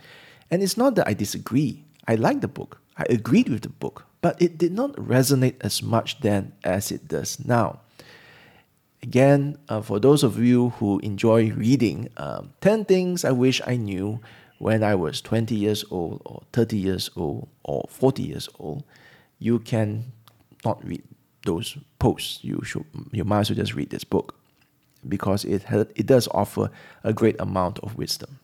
and 0.49 0.61
it's 0.61 0.77
not 0.77 0.95
that 0.95 1.07
I 1.07 1.13
disagree. 1.13 1.83
I 2.07 2.15
like 2.15 2.41
the 2.41 2.47
book. 2.47 2.79
I 2.97 3.05
agreed 3.09 3.49
with 3.49 3.61
the 3.61 3.69
book, 3.69 4.05
but 4.21 4.39
it 4.41 4.57
did 4.57 4.71
not 4.71 4.91
resonate 4.95 5.55
as 5.61 5.81
much 5.81 6.19
then 6.21 6.53
as 6.63 6.91
it 6.91 7.07
does 7.07 7.43
now. 7.43 7.79
Again, 9.03 9.57
uh, 9.67 9.81
for 9.81 9.99
those 9.99 10.23
of 10.23 10.37
you 10.37 10.69
who 10.77 10.99
enjoy 10.99 11.51
reading, 11.51 12.09
um, 12.17 12.53
10 12.61 12.85
things 12.85 13.25
I 13.25 13.31
wish 13.31 13.59
I 13.65 13.75
knew 13.75 14.19
when 14.59 14.83
I 14.83 14.93
was 14.93 15.21
20 15.21 15.55
years 15.55 15.83
old, 15.89 16.21
or 16.23 16.43
30 16.53 16.77
years 16.77 17.09
old, 17.15 17.47
or 17.63 17.85
40 17.89 18.21
years 18.21 18.47
old, 18.59 18.83
you 19.39 19.57
can 19.57 20.11
not 20.63 20.85
read 20.87 21.01
those 21.47 21.77
posts. 21.97 22.43
You 22.43 22.61
should, 22.63 22.85
you 23.11 23.23
might 23.23 23.39
as 23.39 23.49
well 23.49 23.57
just 23.57 23.73
read 23.73 23.89
this 23.89 24.03
book 24.03 24.35
because 25.07 25.45
it, 25.45 25.65
it 25.95 26.05
does 26.05 26.27
offer 26.29 26.69
a 27.03 27.11
great 27.11 27.39
amount 27.41 27.79
of 27.79 27.97
wisdom. 27.97 28.37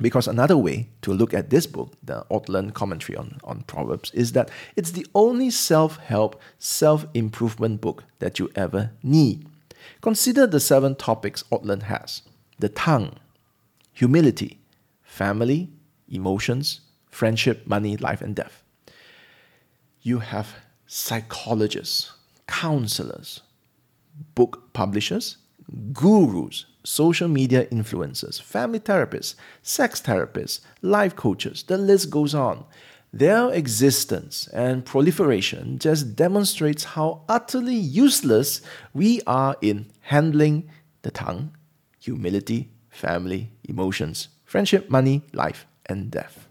Because 0.00 0.28
another 0.28 0.56
way 0.56 0.90
to 1.02 1.12
look 1.12 1.34
at 1.34 1.50
this 1.50 1.66
book, 1.66 1.94
the 2.04 2.24
Ortlund 2.30 2.74
commentary 2.74 3.16
on, 3.16 3.40
on 3.42 3.62
Proverbs, 3.62 4.12
is 4.12 4.32
that 4.32 4.50
it's 4.76 4.92
the 4.92 5.06
only 5.14 5.50
self 5.50 5.96
help, 5.96 6.40
self 6.58 7.06
improvement 7.14 7.80
book 7.80 8.04
that 8.18 8.38
you 8.38 8.50
ever 8.54 8.90
need. 9.02 9.46
Consider 10.00 10.46
the 10.46 10.60
seven 10.60 10.94
topics 10.94 11.44
Ortlund 11.50 11.84
has 11.84 12.22
the 12.58 12.68
tongue, 12.68 13.16
humility, 13.92 14.60
family, 15.02 15.70
emotions, 16.08 16.80
friendship, 17.10 17.66
money, 17.66 17.96
life, 17.96 18.20
and 18.20 18.34
death. 18.34 18.62
You 20.02 20.20
have 20.20 20.54
psychologists, 20.86 22.12
counselors, 22.46 23.42
book 24.34 24.72
publishers, 24.72 25.38
gurus, 25.92 26.66
social 26.84 27.28
media 27.28 27.66
influencers, 27.66 28.40
family 28.40 28.78
therapists, 28.78 29.34
sex 29.62 30.00
therapists, 30.00 30.60
life 30.82 31.16
coaches, 31.16 31.64
the 31.64 31.76
list 31.76 32.10
goes 32.10 32.34
on. 32.34 32.64
Their 33.16 33.50
existence 33.50 34.46
and 34.52 34.84
proliferation 34.84 35.78
just 35.78 36.14
demonstrates 36.16 36.84
how 36.84 37.22
utterly 37.30 37.74
useless 37.74 38.60
we 38.92 39.22
are 39.26 39.56
in 39.62 39.86
handling 40.02 40.68
the 41.00 41.10
tongue, 41.10 41.56
humility, 41.98 42.68
family, 42.90 43.52
emotions, 43.64 44.28
friendship, 44.44 44.90
money, 44.90 45.22
life, 45.32 45.66
and 45.86 46.10
death. 46.10 46.46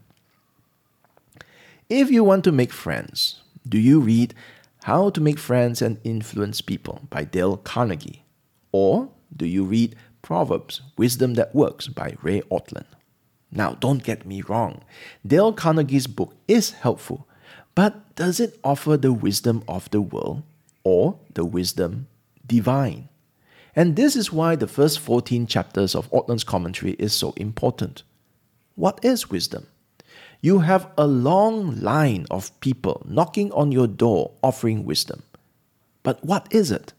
If 1.88 2.10
you 2.10 2.24
want 2.24 2.42
to 2.42 2.50
make 2.50 2.72
friends, 2.72 3.42
do 3.68 3.78
you 3.78 4.00
read 4.00 4.34
How 4.82 5.10
to 5.10 5.20
Make 5.20 5.38
Friends 5.38 5.80
and 5.80 6.00
Influence 6.02 6.60
People 6.60 7.02
by 7.10 7.22
Dale 7.22 7.58
Carnegie? 7.58 8.24
Or 8.72 9.10
do 9.36 9.46
you 9.46 9.62
read 9.62 9.94
Proverbs 10.20 10.82
Wisdom 10.98 11.34
That 11.34 11.54
Works 11.54 11.86
by 11.86 12.16
Ray 12.20 12.40
Ortlund. 12.50 12.95
Now, 13.50 13.74
don't 13.74 14.02
get 14.02 14.26
me 14.26 14.42
wrong, 14.42 14.82
Dale 15.26 15.52
Carnegie's 15.52 16.06
book 16.06 16.34
is 16.48 16.72
helpful, 16.72 17.26
but 17.74 18.14
does 18.16 18.40
it 18.40 18.58
offer 18.64 18.96
the 18.96 19.12
wisdom 19.12 19.62
of 19.68 19.90
the 19.90 20.00
world 20.00 20.42
or 20.82 21.18
the 21.34 21.44
wisdom 21.44 22.08
divine? 22.46 23.08
And 23.74 23.94
this 23.94 24.16
is 24.16 24.32
why 24.32 24.56
the 24.56 24.66
first 24.66 24.98
14 25.00 25.46
chapters 25.46 25.94
of 25.94 26.10
Ortlund's 26.10 26.44
commentary 26.44 26.92
is 26.92 27.12
so 27.12 27.32
important. 27.36 28.02
What 28.74 28.98
is 29.02 29.30
wisdom? 29.30 29.66
You 30.40 30.60
have 30.60 30.90
a 30.98 31.06
long 31.06 31.80
line 31.80 32.26
of 32.30 32.58
people 32.60 33.02
knocking 33.08 33.52
on 33.52 33.72
your 33.72 33.86
door 33.86 34.32
offering 34.42 34.84
wisdom. 34.84 35.22
But 36.02 36.24
what 36.24 36.46
is 36.50 36.70
it? 36.70 36.92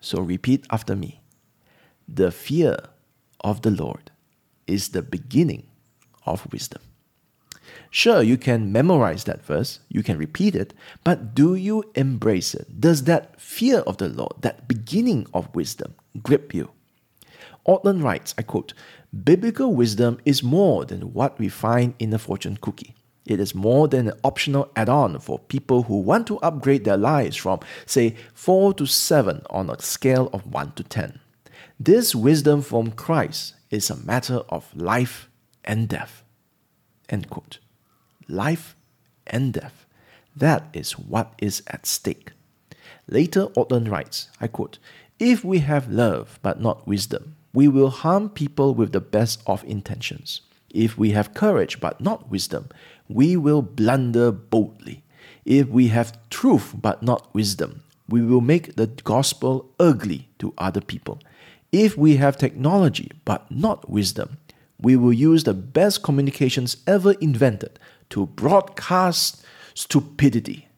So 0.00 0.20
repeat 0.20 0.64
after 0.70 0.96
me. 0.96 1.20
The 2.08 2.30
fear 2.30 2.78
of 3.40 3.62
the 3.62 3.70
Lord 3.70 4.11
is 4.66 4.90
the 4.90 5.02
beginning 5.02 5.66
of 6.26 6.50
wisdom. 6.52 6.82
Sure, 7.90 8.22
you 8.22 8.38
can 8.38 8.72
memorize 8.72 9.24
that 9.24 9.44
verse, 9.44 9.80
you 9.88 10.02
can 10.02 10.16
repeat 10.16 10.54
it, 10.54 10.72
but 11.04 11.34
do 11.34 11.54
you 11.54 11.84
embrace 11.94 12.54
it? 12.54 12.80
Does 12.80 13.04
that 13.04 13.38
fear 13.40 13.80
of 13.80 13.98
the 13.98 14.08
Lord, 14.08 14.32
that 14.40 14.66
beginning 14.66 15.26
of 15.34 15.54
wisdom, 15.54 15.94
grip 16.22 16.54
you? 16.54 16.70
Ortlund 17.66 18.02
writes, 18.02 18.34
I 18.38 18.42
quote, 18.42 18.72
Biblical 19.24 19.74
wisdom 19.74 20.18
is 20.24 20.42
more 20.42 20.86
than 20.86 21.12
what 21.12 21.38
we 21.38 21.48
find 21.50 21.94
in 21.98 22.14
a 22.14 22.18
fortune 22.18 22.56
cookie. 22.60 22.94
It 23.26 23.38
is 23.38 23.54
more 23.54 23.86
than 23.88 24.08
an 24.08 24.18
optional 24.24 24.70
add 24.74 24.88
on 24.88 25.18
for 25.20 25.38
people 25.38 25.84
who 25.84 26.00
want 26.00 26.26
to 26.28 26.38
upgrade 26.38 26.84
their 26.84 26.96
lives 26.96 27.36
from, 27.36 27.60
say, 27.86 28.16
4 28.34 28.74
to 28.74 28.86
7 28.86 29.42
on 29.50 29.70
a 29.70 29.80
scale 29.80 30.28
of 30.32 30.52
1 30.52 30.72
to 30.72 30.82
10. 30.82 31.20
This 31.78 32.14
wisdom 32.14 32.62
from 32.62 32.92
Christ 32.92 33.54
is 33.70 33.90
a 33.90 33.96
matter 33.96 34.42
of 34.48 34.74
life 34.76 35.28
and 35.64 35.88
death. 35.88 36.22
End 37.08 37.30
quote. 37.30 37.58
Life 38.28 38.76
and 39.26 39.52
death. 39.52 39.86
That 40.36 40.68
is 40.72 40.92
what 40.92 41.34
is 41.38 41.62
at 41.66 41.86
stake. 41.86 42.32
Later, 43.08 43.46
Ortlund 43.48 43.90
writes, 43.90 44.28
I 44.40 44.46
quote, 44.46 44.78
If 45.18 45.44
we 45.44 45.58
have 45.58 45.90
love 45.90 46.38
but 46.42 46.60
not 46.60 46.86
wisdom, 46.86 47.36
we 47.52 47.68
will 47.68 47.90
harm 47.90 48.30
people 48.30 48.74
with 48.74 48.92
the 48.92 49.00
best 49.00 49.42
of 49.46 49.64
intentions. 49.64 50.40
If 50.70 50.96
we 50.96 51.10
have 51.10 51.34
courage 51.34 51.80
but 51.80 52.00
not 52.00 52.30
wisdom, 52.30 52.68
we 53.08 53.36
will 53.36 53.60
blunder 53.60 54.32
boldly. 54.32 55.02
If 55.44 55.68
we 55.68 55.88
have 55.88 56.18
truth 56.30 56.74
but 56.80 57.02
not 57.02 57.34
wisdom, 57.34 57.82
we 58.08 58.22
will 58.22 58.40
make 58.40 58.76
the 58.76 58.86
gospel 58.86 59.70
ugly 59.78 60.28
to 60.38 60.54
other 60.56 60.80
people. 60.80 61.18
If 61.72 61.96
we 61.96 62.16
have 62.16 62.36
technology 62.36 63.10
but 63.24 63.50
not 63.50 63.88
wisdom, 63.88 64.36
we 64.78 64.94
will 64.94 65.12
use 65.12 65.44
the 65.44 65.54
best 65.54 66.02
communications 66.02 66.76
ever 66.86 67.12
invented 67.12 67.78
to 68.10 68.26
broadcast 68.26 69.42
stupidity. 69.72 70.68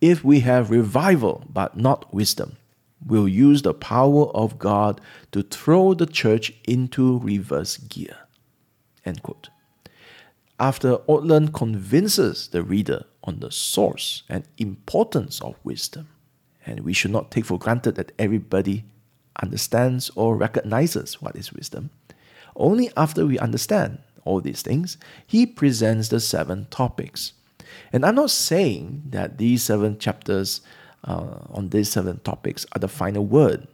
If 0.00 0.22
we 0.22 0.40
have 0.40 0.70
revival 0.70 1.44
but 1.52 1.76
not 1.76 2.14
wisdom, 2.14 2.58
we'll 3.04 3.26
use 3.26 3.62
the 3.62 3.74
power 3.74 4.26
of 4.36 4.58
God 4.58 5.00
to 5.32 5.42
throw 5.42 5.94
the 5.94 6.06
church 6.06 6.52
into 6.64 7.18
reverse 7.18 7.76
gear. 7.76 8.16
End 9.04 9.22
quote. 9.24 9.48
After 10.60 10.98
Ortlund 11.08 11.52
convinces 11.54 12.48
the 12.48 12.62
reader 12.62 13.04
on 13.24 13.40
the 13.40 13.50
source 13.50 14.22
and 14.28 14.44
importance 14.58 15.40
of 15.40 15.56
wisdom, 15.64 16.08
and 16.64 16.80
we 16.80 16.92
should 16.92 17.10
not 17.10 17.30
take 17.30 17.46
for 17.46 17.58
granted 17.58 17.96
that 17.96 18.12
everybody 18.18 18.84
understands 19.42 20.10
or 20.14 20.36
recognizes 20.36 21.20
what 21.20 21.36
is 21.36 21.52
wisdom. 21.52 21.90
Only 22.54 22.90
after 22.96 23.26
we 23.26 23.38
understand 23.38 23.98
all 24.24 24.40
these 24.40 24.62
things, 24.62 24.96
he 25.26 25.46
presents 25.46 26.08
the 26.08 26.20
seven 26.20 26.66
topics. 26.70 27.32
And 27.92 28.04
I'm 28.04 28.14
not 28.14 28.30
saying 28.30 29.02
that 29.10 29.38
these 29.38 29.62
seven 29.62 29.98
chapters 29.98 30.60
uh, 31.04 31.38
on 31.50 31.68
these 31.68 31.88
seven 31.88 32.20
topics 32.20 32.66
are 32.74 32.78
the 32.78 32.88
final 32.88 33.24
word. 33.24 33.66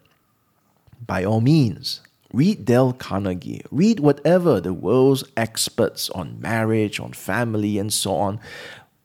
By 1.07 1.25
all 1.25 1.41
means, 1.41 2.01
read 2.33 2.65
Dale 2.65 2.93
Carnegie, 2.93 3.63
read 3.71 4.01
whatever 4.01 4.61
the 4.61 4.73
world's 4.75 5.25
experts 5.37 6.11
on 6.11 6.41
marriage, 6.41 7.01
on 7.01 7.13
family, 7.13 7.79
and 7.79 7.93
so 7.93 8.15
on, 8.15 8.41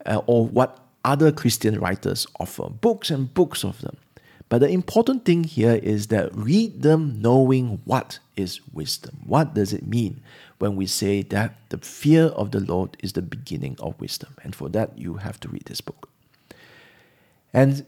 uh, 0.06 0.22
or 0.28 0.46
what 0.46 0.80
other 1.04 1.32
Christian 1.32 1.80
writers 1.80 2.28
offer, 2.40 2.70
books 2.70 3.10
and 3.10 3.34
books 3.34 3.64
of 3.64 3.82
them. 3.82 3.98
But 4.50 4.60
the 4.60 4.70
important 4.70 5.26
thing 5.26 5.44
here 5.44 5.76
is 5.76 6.08
that 6.08 6.34
read 6.34 6.82
them 6.82 7.22
knowing 7.22 7.82
what 7.84 8.20
is 8.36 8.62
wisdom. 8.72 9.18
What 9.26 9.54
does 9.54 9.74
it 9.74 9.86
mean 9.86 10.22
when 10.60 10.76
we 10.76 10.86
say 10.86 11.22
that 11.24 11.56
the 11.70 11.78
fear 11.80 12.26
of 12.28 12.52
the 12.52 12.62
Lord 12.62 12.96
is 13.00 13.14
the 13.14 13.22
beginning 13.22 13.76
of 13.80 14.00
wisdom? 14.00 14.36
And 14.44 14.56
for 14.56 14.70
that, 14.70 14.98
you 14.98 15.16
have 15.16 15.40
to 15.42 15.50
read 15.50 15.66
this 15.66 15.82
book. 15.82 16.10
And 17.54 17.86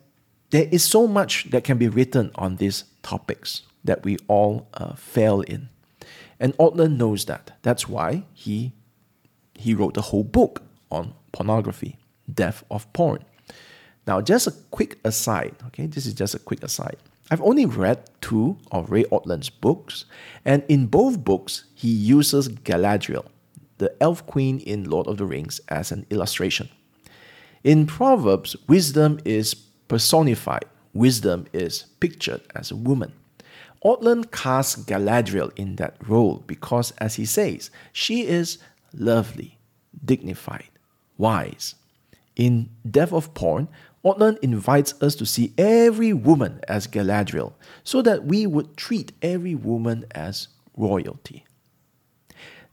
there 0.49 0.67
is 0.71 0.83
so 0.83 1.07
much 1.07 1.49
that 1.51 1.63
can 1.63 1.77
be 1.77 1.87
written 1.87 2.31
on 2.35 2.57
these 2.57 2.83
topics 3.03 3.61
that 3.83 4.03
we 4.03 4.17
all 4.27 4.67
uh, 4.73 4.95
fail 4.95 5.41
in. 5.41 5.69
And 6.39 6.57
Ortlund 6.57 6.97
knows 6.97 7.25
that. 7.25 7.57
That's 7.61 7.87
why 7.87 8.23
he, 8.33 8.73
he 9.55 9.73
wrote 9.73 9.93
the 9.93 10.01
whole 10.01 10.23
book 10.23 10.63
on 10.91 11.13
pornography, 11.31 11.97
death 12.33 12.63
of 12.71 12.91
porn. 12.93 13.23
Now, 14.09 14.21
just 14.21 14.47
a 14.47 14.51
quick 14.71 14.97
aside, 15.03 15.53
okay, 15.67 15.85
this 15.85 16.07
is 16.07 16.15
just 16.15 16.33
a 16.33 16.39
quick 16.39 16.63
aside. 16.63 16.97
I've 17.29 17.43
only 17.43 17.67
read 17.67 18.09
two 18.21 18.57
of 18.71 18.89
Ray 18.89 19.03
Ortlund's 19.03 19.51
books, 19.51 20.05
and 20.43 20.63
in 20.67 20.87
both 20.87 21.23
books, 21.23 21.65
he 21.75 21.89
uses 21.89 22.49
Galadriel, 22.49 23.27
the 23.77 23.95
elf 24.01 24.25
queen 24.25 24.61
in 24.61 24.89
Lord 24.89 25.05
of 25.05 25.17
the 25.17 25.27
Rings, 25.27 25.61
as 25.69 25.91
an 25.91 26.07
illustration. 26.09 26.69
In 27.63 27.85
Proverbs, 27.85 28.55
wisdom 28.67 29.19
is 29.25 29.53
personified, 29.53 30.65
wisdom 30.95 31.45
is 31.53 31.85
pictured 31.99 32.41
as 32.55 32.71
a 32.71 32.75
woman. 32.75 33.13
Ortlund 33.85 34.31
casts 34.31 34.85
Galadriel 34.85 35.51
in 35.55 35.75
that 35.75 35.97
role 36.07 36.43
because, 36.47 36.93
as 36.97 37.13
he 37.13 37.25
says, 37.25 37.69
she 37.93 38.25
is 38.25 38.57
lovely, 38.91 39.59
dignified, 40.03 40.71
wise. 41.19 41.75
In 42.35 42.69
Death 42.89 43.11
of 43.11 43.33
Porn, 43.33 43.67
Ortlund 44.03 44.38
invites 44.41 44.94
us 45.01 45.15
to 45.15 45.25
see 45.25 45.53
every 45.58 46.13
woman 46.13 46.62
as 46.68 46.88
Galadriel 46.88 47.53
so 47.84 48.01
that 48.01 48.25
we 48.25 48.48
would 48.48 48.77
treat 48.77 49.12
every 49.22 49.56
woman 49.56 50.06
as 50.12 50.48
royalty. 50.77 51.46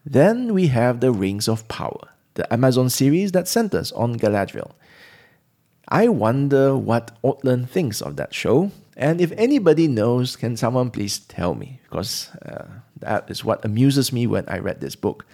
Then 0.04 0.54
we 0.54 0.68
have 0.68 1.00
the 1.00 1.10
Rings 1.10 1.48
of 1.48 1.66
Power, 1.66 2.10
the 2.34 2.50
Amazon 2.52 2.88
series 2.90 3.32
that 3.32 3.48
centers 3.48 3.90
on 3.92 4.18
Galadriel. 4.18 4.72
I 5.88 6.08
wonder 6.08 6.76
what 6.76 7.20
Ortlund 7.22 7.68
thinks 7.68 8.00
of 8.00 8.16
that 8.16 8.32
show, 8.32 8.70
and 8.96 9.20
if 9.20 9.32
anybody 9.32 9.88
knows, 9.88 10.36
can 10.36 10.56
someone 10.56 10.90
please 10.90 11.18
tell 11.18 11.54
me? 11.54 11.80
Because 11.84 12.30
uh, 12.44 12.66
that 13.00 13.30
is 13.30 13.44
what 13.44 13.64
amuses 13.64 14.12
me 14.12 14.26
when 14.26 14.48
I 14.48 14.58
read 14.58 14.80
this 14.80 14.96
book. 14.96 15.26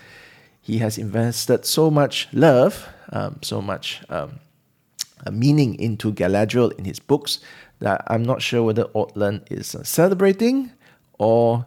He 0.61 0.79
has 0.79 0.99
invested 0.99 1.65
so 1.65 1.91
much 1.91 2.29
love, 2.33 2.89
um, 3.11 3.39
so 3.43 3.61
much 3.61 4.03
um, 4.09 4.41
meaning 5.31 5.79
into 5.79 6.13
Galadriel 6.13 6.77
in 6.79 6.85
his 6.85 6.99
books 6.99 7.39
that 7.79 8.03
I'm 8.07 8.23
not 8.23 8.43
sure 8.43 8.63
whether 8.63 8.85
Ortlund 8.85 9.51
is 9.51 9.75
uh, 9.75 9.83
celebrating 9.83 10.71
or 11.19 11.67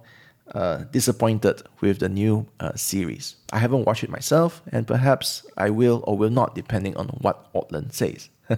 uh, 0.53 0.83
disappointed 0.91 1.61
with 1.81 1.99
the 1.99 2.09
new 2.09 2.45
uh, 2.59 2.73
series. 2.75 3.35
I 3.51 3.59
haven't 3.59 3.85
watched 3.85 4.03
it 4.03 4.09
myself, 4.09 4.61
and 4.71 4.87
perhaps 4.87 5.45
I 5.57 5.69
will 5.69 6.03
or 6.07 6.17
will 6.17 6.29
not, 6.29 6.55
depending 6.55 6.95
on 6.97 7.07
what 7.21 7.51
Ortlund 7.53 7.93
says. 7.93 8.29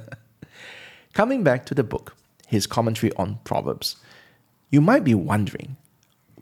Coming 1.13 1.43
back 1.43 1.65
to 1.67 1.73
the 1.73 1.83
book, 1.83 2.15
his 2.47 2.67
commentary 2.67 3.11
on 3.15 3.39
Proverbs, 3.43 3.95
you 4.69 4.81
might 4.81 5.03
be 5.03 5.15
wondering 5.15 5.77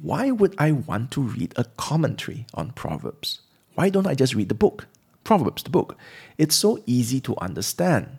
why 0.02 0.30
would 0.30 0.56
I 0.58 0.72
want 0.72 1.12
to 1.12 1.22
read 1.22 1.54
a 1.56 1.64
commentary 1.78 2.46
on 2.54 2.72
Proverbs? 2.72 3.40
Why 3.76 3.90
don't 3.90 4.08
I 4.08 4.14
just 4.14 4.36
read 4.36 4.50
the 4.50 4.56
book? 4.56 4.88
Proverbs, 5.24 5.64
the 5.64 5.70
book. 5.70 5.98
It's 6.38 6.56
so 6.56 6.84
easy 6.86 7.20
to 7.22 7.38
understand. 7.40 8.18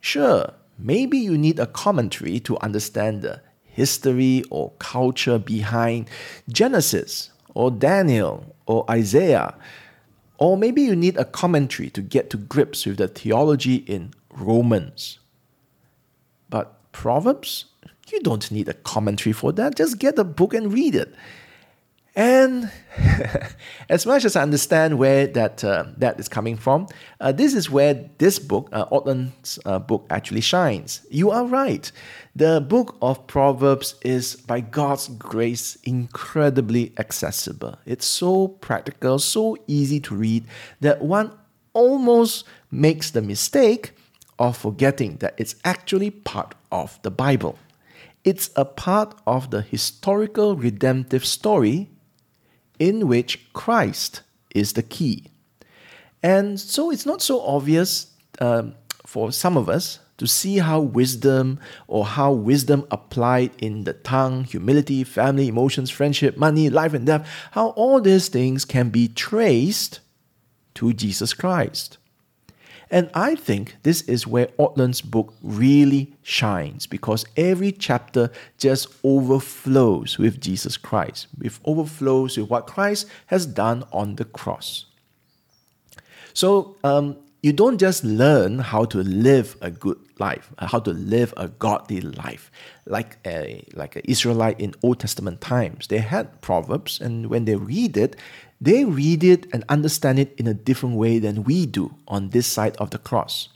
Sure, 0.00 0.52
maybe 0.78 1.18
you 1.18 1.36
need 1.36 1.58
a 1.58 1.66
commentary 1.66 2.40
to 2.40 2.58
understand 2.60 3.22
the 3.22 3.40
history 3.64 4.44
or 4.50 4.72
culture 4.78 5.38
behind 5.38 6.08
Genesis 6.48 7.30
or 7.54 7.70
Daniel 7.70 8.54
or 8.66 8.84
Isaiah. 8.90 9.54
Or 10.38 10.56
maybe 10.56 10.82
you 10.82 10.94
need 10.94 11.16
a 11.16 11.24
commentary 11.24 11.90
to 11.90 12.00
get 12.00 12.30
to 12.30 12.36
grips 12.36 12.86
with 12.86 12.98
the 12.98 13.08
theology 13.08 13.76
in 13.76 14.12
Romans. 14.30 15.18
But 16.48 16.92
Proverbs, 16.92 17.66
you 18.10 18.20
don't 18.20 18.50
need 18.50 18.68
a 18.68 18.74
commentary 18.74 19.32
for 19.32 19.52
that. 19.52 19.76
Just 19.76 19.98
get 19.98 20.16
the 20.16 20.24
book 20.24 20.54
and 20.54 20.72
read 20.72 20.94
it. 20.94 21.14
And 22.18 22.68
as 23.88 24.04
much 24.04 24.24
as 24.24 24.34
I 24.34 24.42
understand 24.42 24.98
where 24.98 25.28
that 25.28 25.62
uh, 25.62 25.84
that 25.98 26.18
is 26.18 26.28
coming 26.28 26.56
from, 26.56 26.88
uh, 27.20 27.30
this 27.30 27.54
is 27.54 27.70
where 27.70 28.10
this 28.18 28.40
book, 28.40 28.68
uh, 28.72 28.86
uh, 28.90 29.78
book, 29.78 30.04
actually 30.10 30.40
shines. 30.40 31.06
You 31.10 31.30
are 31.30 31.46
right. 31.46 31.92
The 32.34 32.60
book 32.60 32.96
of 33.00 33.24
Proverbs 33.28 33.94
is, 34.02 34.34
by 34.34 34.58
God's 34.58 35.06
grace, 35.06 35.76
incredibly 35.84 36.92
accessible. 36.98 37.78
It's 37.86 38.04
so 38.04 38.48
practical, 38.48 39.20
so 39.20 39.56
easy 39.68 40.00
to 40.00 40.16
read 40.16 40.44
that 40.80 41.00
one 41.00 41.30
almost 41.72 42.44
makes 42.72 43.12
the 43.12 43.22
mistake 43.22 43.92
of 44.40 44.56
forgetting 44.56 45.18
that 45.18 45.34
it's 45.36 45.54
actually 45.64 46.10
part 46.10 46.56
of 46.72 46.98
the 47.02 47.12
Bible. 47.12 47.56
It's 48.24 48.50
a 48.56 48.64
part 48.64 49.14
of 49.24 49.52
the 49.52 49.62
historical 49.62 50.56
redemptive 50.56 51.24
story 51.24 51.90
in 52.78 53.08
which 53.08 53.52
Christ 53.52 54.22
is 54.54 54.72
the 54.72 54.82
key. 54.82 55.24
And 56.22 56.58
so 56.58 56.90
it's 56.90 57.06
not 57.06 57.22
so 57.22 57.40
obvious 57.40 58.12
um, 58.40 58.74
for 59.06 59.32
some 59.32 59.56
of 59.56 59.68
us 59.68 60.00
to 60.18 60.26
see 60.26 60.58
how 60.58 60.80
wisdom 60.80 61.60
or 61.86 62.04
how 62.04 62.32
wisdom 62.32 62.86
applied 62.90 63.52
in 63.58 63.84
the 63.84 63.92
tongue, 63.92 64.44
humility, 64.44 65.04
family, 65.04 65.48
emotions, 65.48 65.90
friendship, 65.90 66.36
money, 66.36 66.68
life, 66.68 66.92
and 66.92 67.06
death, 67.06 67.28
how 67.52 67.68
all 67.70 68.00
these 68.00 68.28
things 68.28 68.64
can 68.64 68.90
be 68.90 69.08
traced 69.08 70.00
to 70.74 70.92
Jesus 70.92 71.34
Christ. 71.34 71.97
And 72.90 73.10
I 73.14 73.34
think 73.34 73.76
this 73.82 74.02
is 74.02 74.26
where 74.26 74.46
Ortlund's 74.58 75.00
book 75.00 75.34
really 75.42 76.14
shines 76.22 76.86
because 76.86 77.24
every 77.36 77.72
chapter 77.72 78.30
just 78.56 78.88
overflows 79.04 80.18
with 80.18 80.40
Jesus 80.40 80.76
Christ, 80.76 81.26
with 81.38 81.60
overflows 81.64 82.38
with 82.38 82.48
what 82.48 82.66
Christ 82.66 83.06
has 83.26 83.44
done 83.46 83.84
on 83.92 84.16
the 84.16 84.24
cross. 84.24 84.86
So 86.32 86.76
um, 86.82 87.16
you 87.42 87.52
don't 87.52 87.78
just 87.78 88.04
learn 88.04 88.58
how 88.58 88.84
to 88.86 88.98
live 88.98 89.56
a 89.60 89.70
good 89.70 89.98
life, 90.18 90.50
uh, 90.58 90.66
how 90.66 90.80
to 90.80 90.92
live 90.92 91.32
a 91.36 91.48
godly 91.48 92.00
life, 92.00 92.50
like 92.86 93.18
a 93.26 93.64
like 93.74 93.96
an 93.96 94.02
Israelite 94.04 94.58
in 94.60 94.74
Old 94.82 94.98
Testament 95.00 95.40
times. 95.40 95.86
They 95.86 95.98
had 95.98 96.40
proverbs, 96.40 97.00
and 97.00 97.26
when 97.26 97.44
they 97.44 97.54
read 97.54 97.96
it, 97.96 98.16
they 98.60 98.84
read 98.84 99.22
it 99.22 99.46
and 99.52 99.64
understand 99.68 100.18
it 100.18 100.34
in 100.36 100.46
a 100.46 100.54
different 100.54 100.96
way 100.96 101.18
than 101.18 101.44
we 101.44 101.66
do 101.66 101.94
on 102.08 102.30
this 102.30 102.46
side 102.46 102.76
of 102.78 102.90
the 102.90 102.98
cross. 102.98 103.48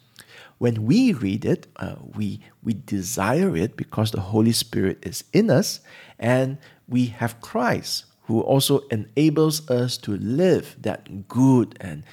When 0.59 0.85
we 0.85 1.13
read 1.13 1.45
it, 1.45 1.67
uh, 1.77 1.97
we, 2.15 2.41
we 2.63 2.75
desire 2.75 3.57
it 3.57 3.77
because 3.77 4.13
the 4.13 4.21
Holy 4.21 4.53
Spirit 4.53 4.99
is 5.03 5.25
in 5.33 5.51
us, 5.51 5.81
and 6.21 6.59
we 6.89 7.07
have 7.07 7.41
Christ 7.41 8.05
who 8.25 8.41
also 8.41 8.81
enables 8.89 9.69
us 9.69 9.97
to 9.99 10.17
live 10.17 10.77
that 10.81 11.27
good 11.27 11.77
and 11.81 12.05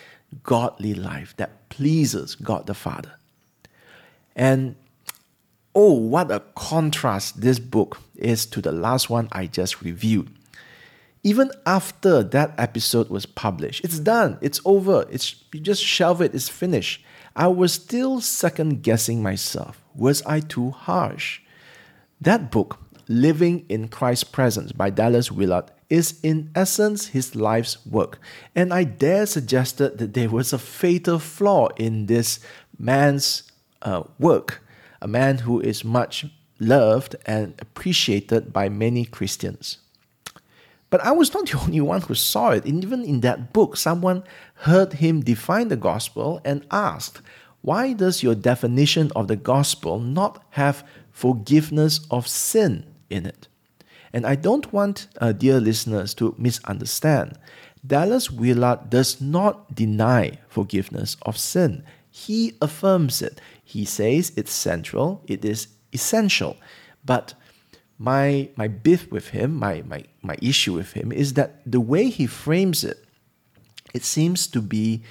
godly 0.43 0.93
life 0.95 1.35
that 1.37 1.69
pleases 1.69 2.35
God 2.35 2.65
the 2.65 2.73
Father. 2.73 3.13
And 4.35 4.75
oh, 5.75 5.93
what 5.93 6.31
a 6.31 6.41
contrast 6.55 7.41
this 7.41 7.59
book 7.59 7.99
is 8.15 8.45
to 8.47 8.61
the 8.61 8.71
last 8.71 9.09
one 9.09 9.27
I 9.31 9.45
just 9.45 9.81
reviewed 9.81 10.29
even 11.23 11.51
after 11.65 12.23
that 12.23 12.53
episode 12.57 13.09
was 13.09 13.25
published, 13.25 13.83
it's 13.83 13.99
done, 13.99 14.37
it's 14.41 14.61
over, 14.65 15.05
it's 15.09 15.43
you 15.53 15.59
just 15.59 15.83
shelve 15.83 16.21
it, 16.21 16.33
it's 16.33 16.49
finished. 16.49 17.03
I 17.35 17.47
was 17.47 17.73
still 17.73 18.21
second 18.21 18.83
guessing 18.83 19.21
myself. 19.21 19.81
Was 19.95 20.21
I 20.25 20.39
too 20.39 20.71
harsh? 20.71 21.41
That 22.21 22.51
book, 22.51 22.79
Living 23.07 23.65
in 23.69 23.87
Christ's 23.87 24.25
Presence 24.25 24.71
by 24.71 24.89
Dallas 24.89 25.31
Willard, 25.31 25.71
is 25.89 26.19
in 26.21 26.51
essence 26.53 27.07
his 27.07 27.35
life's 27.35 27.83
work. 27.85 28.19
And 28.55 28.73
I 28.73 28.83
dare 28.83 29.25
suggested 29.25 29.97
that 29.97 30.13
there 30.13 30.29
was 30.29 30.53
a 30.53 30.59
fatal 30.59 31.17
flaw 31.17 31.69
in 31.77 32.05
this 32.05 32.39
man's 32.77 33.43
uh, 33.81 34.03
work, 34.19 34.61
a 35.01 35.07
man 35.07 35.39
who 35.39 35.59
is 35.59 35.83
much 35.83 36.25
loved 36.59 37.15
and 37.25 37.55
appreciated 37.59 38.53
by 38.53 38.69
many 38.69 39.05
Christians. 39.05 39.77
But 40.89 41.01
I 41.01 41.11
was 41.11 41.33
not 41.33 41.47
the 41.47 41.59
only 41.63 41.81
one 41.81 42.01
who 42.01 42.15
saw 42.15 42.51
it. 42.51 42.65
And 42.65 42.83
Even 42.83 43.03
in 43.03 43.21
that 43.21 43.53
book, 43.53 43.77
someone 43.77 44.23
heard 44.55 44.93
him 44.93 45.21
define 45.21 45.67
the 45.67 45.75
gospel 45.75 46.41
and 46.43 46.65
asked, 46.71 47.21
Why 47.61 47.93
does 47.93 48.23
your 48.23 48.35
definition 48.35 49.11
of 49.15 49.27
the 49.27 49.35
gospel 49.35 49.99
not 49.99 50.43
have 50.51 50.87
forgiveness 51.11 52.01
of 52.09 52.27
sin 52.27 52.85
in 53.09 53.25
it? 53.25 53.47
And 54.11 54.25
I 54.25 54.35
don't 54.35 54.73
want, 54.73 55.07
uh, 55.21 55.33
dear 55.33 55.59
listeners, 55.59 56.13
to 56.15 56.33
misunderstand. 56.37 57.37
Dallas 57.85 58.29
Willard 58.31 58.89
does 58.89 59.21
not 59.21 59.75
deny 59.75 60.39
forgiveness 60.49 61.15
of 61.21 61.37
sin. 61.37 61.83
He 62.09 62.55
affirms 62.61 63.21
it. 63.21 63.39
He 63.63 63.85
says 63.85 64.33
it's 64.35 64.51
central, 64.51 65.21
it 65.27 65.45
is 65.45 65.67
essential. 65.93 66.57
But 67.05 67.35
my 67.99 68.49
my 68.55 68.67
beef 68.69 69.11
with 69.11 69.29
him, 69.29 69.55
my, 69.55 69.83
my, 69.85 70.03
my 70.23 70.37
issue 70.41 70.73
with 70.73 70.93
him 70.93 71.11
is 71.11 71.33
that 71.33 71.61
the 71.69 71.81
way 71.81 72.09
he 72.09 72.25
frames 72.25 72.83
it, 72.83 73.03
it 73.93 74.03
seems 74.03 74.47
to 74.47 74.61
be 74.61 75.03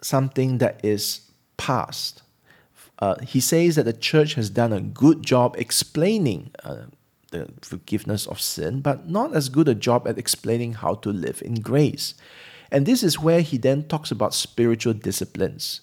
something 0.00 0.58
that 0.58 0.80
is 0.84 1.32
past. 1.56 2.22
Uh, 3.00 3.16
he 3.20 3.40
says 3.40 3.74
that 3.74 3.82
the 3.82 3.92
church 3.92 4.34
has 4.34 4.48
done 4.48 4.72
a 4.72 4.80
good 4.80 5.24
job 5.24 5.56
explaining 5.58 6.52
uh, 6.62 6.84
the 7.32 7.48
forgiveness 7.60 8.26
of 8.26 8.40
sin, 8.40 8.80
but 8.80 9.08
not 9.08 9.34
as 9.34 9.48
good 9.48 9.68
a 9.68 9.74
job 9.74 10.06
at 10.06 10.16
explaining 10.16 10.74
how 10.74 10.94
to 10.94 11.10
live 11.10 11.42
in 11.44 11.56
grace. 11.56 12.14
And 12.70 12.86
this 12.86 13.02
is 13.02 13.18
where 13.18 13.40
he 13.40 13.58
then 13.58 13.84
talks 13.84 14.12
about 14.12 14.34
spiritual 14.34 14.94
disciplines. 14.94 15.80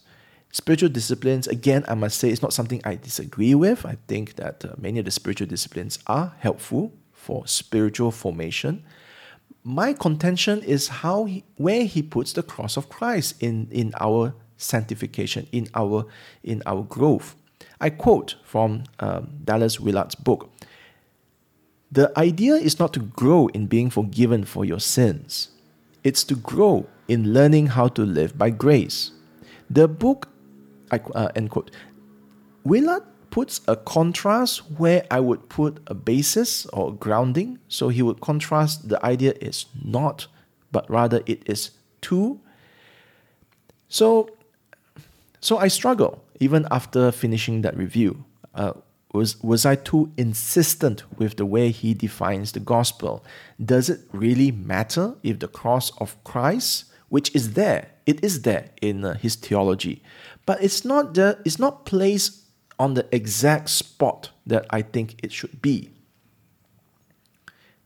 Spiritual 0.52 0.90
disciplines, 0.90 1.48
again, 1.48 1.86
I 1.88 1.94
must 1.94 2.18
say, 2.18 2.30
it's 2.30 2.42
not 2.42 2.54
something 2.54 2.82
I 2.84 2.96
disagree 2.96 3.56
with. 3.56 3.86
I 3.86 3.98
think 4.08 4.36
that 4.36 4.66
uh, 4.66 4.74
many 4.78 5.00
of 5.00 5.06
the 5.06 5.12
spiritual 5.12 5.48
disciplines 5.48 6.00
are 6.08 6.34
helpful 6.40 6.92
for 7.14 7.48
spiritual 7.48 8.12
formation. 8.12 8.84
My 9.64 9.94
contention 9.94 10.62
is 10.64 10.88
how 10.88 11.26
he, 11.26 11.44
where 11.56 11.86
he 11.86 12.02
puts 12.02 12.34
the 12.34 12.44
cross 12.44 12.76
of 12.78 12.90
Christ 12.90 13.42
in, 13.42 13.68
in 13.72 13.94
our 14.00 14.34
sanctification, 14.58 15.48
in 15.52 15.68
our 15.76 16.06
in 16.44 16.62
our 16.66 16.84
growth. 16.84 17.36
I 17.80 17.90
quote 17.90 18.36
from 18.44 18.84
um, 19.00 19.30
Dallas 19.44 19.80
Willard's 19.80 20.16
book. 20.16 20.50
The 21.92 22.12
idea 22.18 22.56
is 22.56 22.80
not 22.80 22.94
to 22.94 23.00
grow 23.00 23.48
in 23.48 23.68
being 23.68 23.90
forgiven 23.90 24.46
for 24.46 24.64
your 24.64 24.80
sins. 24.80 25.50
It's 26.04 26.24
to 26.26 26.36
grow 26.36 26.88
in 27.08 27.34
learning 27.34 27.68
how 27.68 27.88
to 27.90 28.04
live 28.04 28.38
by 28.38 28.50
grace. 28.50 29.12
The 29.70 29.88
book 29.88 30.30
uh, 31.16 31.30
end 31.36 31.50
quote. 31.50 31.72
Willard 32.64 33.04
puts 33.32 33.62
a 33.68 33.76
contrast 33.76 34.60
where 34.78 35.06
I 35.10 35.20
would 35.20 35.50
put 35.50 35.80
a 35.88 35.94
basis 35.94 36.66
or 36.68 36.94
grounding. 36.94 37.60
So 37.68 37.90
he 37.90 38.02
would 38.02 38.22
contrast 38.22 38.90
the 38.90 39.04
idea 39.04 39.34
is 39.42 39.66
not, 39.84 40.28
but 40.72 40.88
rather 40.90 41.22
it 41.26 41.42
is 41.46 41.72
to. 42.02 42.40
So, 43.88 44.30
so 45.40 45.58
I 45.58 45.70
struggle 45.70 46.24
even 46.40 46.68
after 46.70 47.12
finishing 47.12 47.62
that 47.62 47.76
review. 47.76 48.26
Uh, 48.54 48.74
was 49.14 49.42
was 49.44 49.66
I 49.66 49.76
too 49.76 50.12
insistent 50.18 51.04
with 51.18 51.36
the 51.36 51.46
way 51.46 51.72
he 51.72 51.94
defines 51.94 52.54
the 52.54 52.62
gospel? 52.62 53.26
Does 53.64 53.90
it 53.90 54.00
really 54.14 54.52
matter 54.52 55.16
if 55.22 55.40
the 55.40 55.50
cross 55.50 55.92
of 55.98 56.22
Christ, 56.24 56.86
which 57.10 57.34
is 57.36 57.54
there, 57.54 57.90
it 58.06 58.24
is 58.24 58.44
there 58.44 58.70
in 58.82 59.04
uh, 59.04 59.16
his 59.16 59.36
theology, 59.36 60.02
but 60.46 60.64
it's 60.64 60.84
not 60.86 61.14
the 61.14 61.40
it's 61.46 61.60
not 61.60 61.86
placed 61.86 62.42
on 62.80 62.96
the 62.96 63.06
exact 63.12 63.70
spot 63.70 64.32
that 64.48 64.66
I 64.70 64.82
think 64.82 65.24
it 65.24 65.32
should 65.32 65.62
be. 65.62 65.92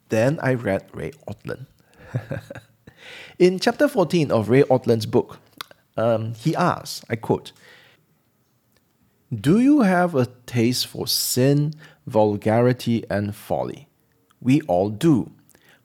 Then 0.10 0.40
I 0.42 0.54
read 0.54 0.90
Ray 0.94 1.12
Ortlund. 1.28 1.66
in 3.40 3.60
chapter 3.60 3.88
14 3.88 4.32
of 4.32 4.50
Ray 4.50 4.64
Ortlund's 4.64 5.06
book, 5.06 5.40
um, 5.98 6.34
he 6.36 6.56
asks, 6.56 7.04
I 7.10 7.18
quote, 7.18 7.52
Do 9.34 9.60
you 9.60 9.82
have 9.82 10.16
a 10.16 10.28
taste 10.46 10.88
for 10.88 11.08
sin, 11.08 11.74
vulgarity, 12.08 13.04
and 13.10 13.36
folly? 13.36 13.90
We 14.40 14.62
all 14.62 14.90
do. 14.90 15.32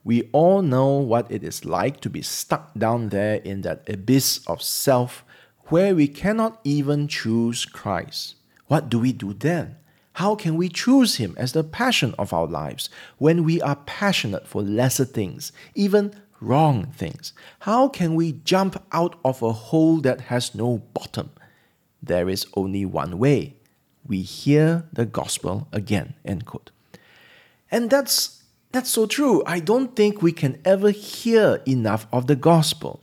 We 0.04 0.28
all 0.32 0.62
know 0.62 0.96
what 0.96 1.30
it 1.30 1.42
is 1.42 1.64
like 1.64 2.00
to 2.00 2.10
be 2.10 2.22
stuck 2.22 2.72
down 2.74 3.08
there 3.08 3.36
in 3.36 3.62
that 3.62 3.88
abyss 3.88 4.40
of 4.46 4.62
self 4.62 5.24
where 5.70 5.94
we 5.94 6.08
cannot 6.08 6.60
even 6.64 7.06
choose 7.06 7.64
Christ. 7.64 8.34
What 8.66 8.88
do 8.90 8.98
we 8.98 9.12
do 9.12 9.32
then? 9.32 9.76
How 10.14 10.34
can 10.34 10.56
we 10.56 10.68
choose 10.68 11.16
Him 11.16 11.34
as 11.38 11.52
the 11.52 11.64
passion 11.64 12.14
of 12.18 12.32
our 12.32 12.46
lives 12.46 12.90
when 13.18 13.44
we 13.44 13.62
are 13.62 13.76
passionate 13.76 14.46
for 14.46 14.62
lesser 14.62 15.04
things, 15.04 15.52
even 15.74 16.12
wrong 16.40 16.86
things? 16.86 17.32
How 17.60 17.88
can 17.88 18.16
we 18.16 18.32
jump 18.44 18.82
out 18.92 19.18
of 19.24 19.42
a 19.42 19.52
hole 19.52 19.98
that 20.00 20.22
has 20.22 20.54
no 20.54 20.78
bottom? 20.92 21.30
There 22.02 22.28
is 22.28 22.46
only 22.54 22.84
one 22.84 23.18
way. 23.18 23.54
We 24.06 24.22
hear 24.22 24.84
the 24.92 25.06
gospel 25.06 25.68
again. 25.72 26.14
End 26.24 26.46
quote. 26.46 26.70
And 27.70 27.90
that's 27.90 28.42
that's 28.72 28.90
so 28.90 29.06
true. 29.06 29.42
I 29.46 29.60
don't 29.60 29.94
think 29.94 30.22
we 30.22 30.32
can 30.32 30.60
ever 30.64 30.90
hear 30.90 31.60
enough 31.66 32.06
of 32.12 32.26
the 32.26 32.36
gospel. 32.36 33.00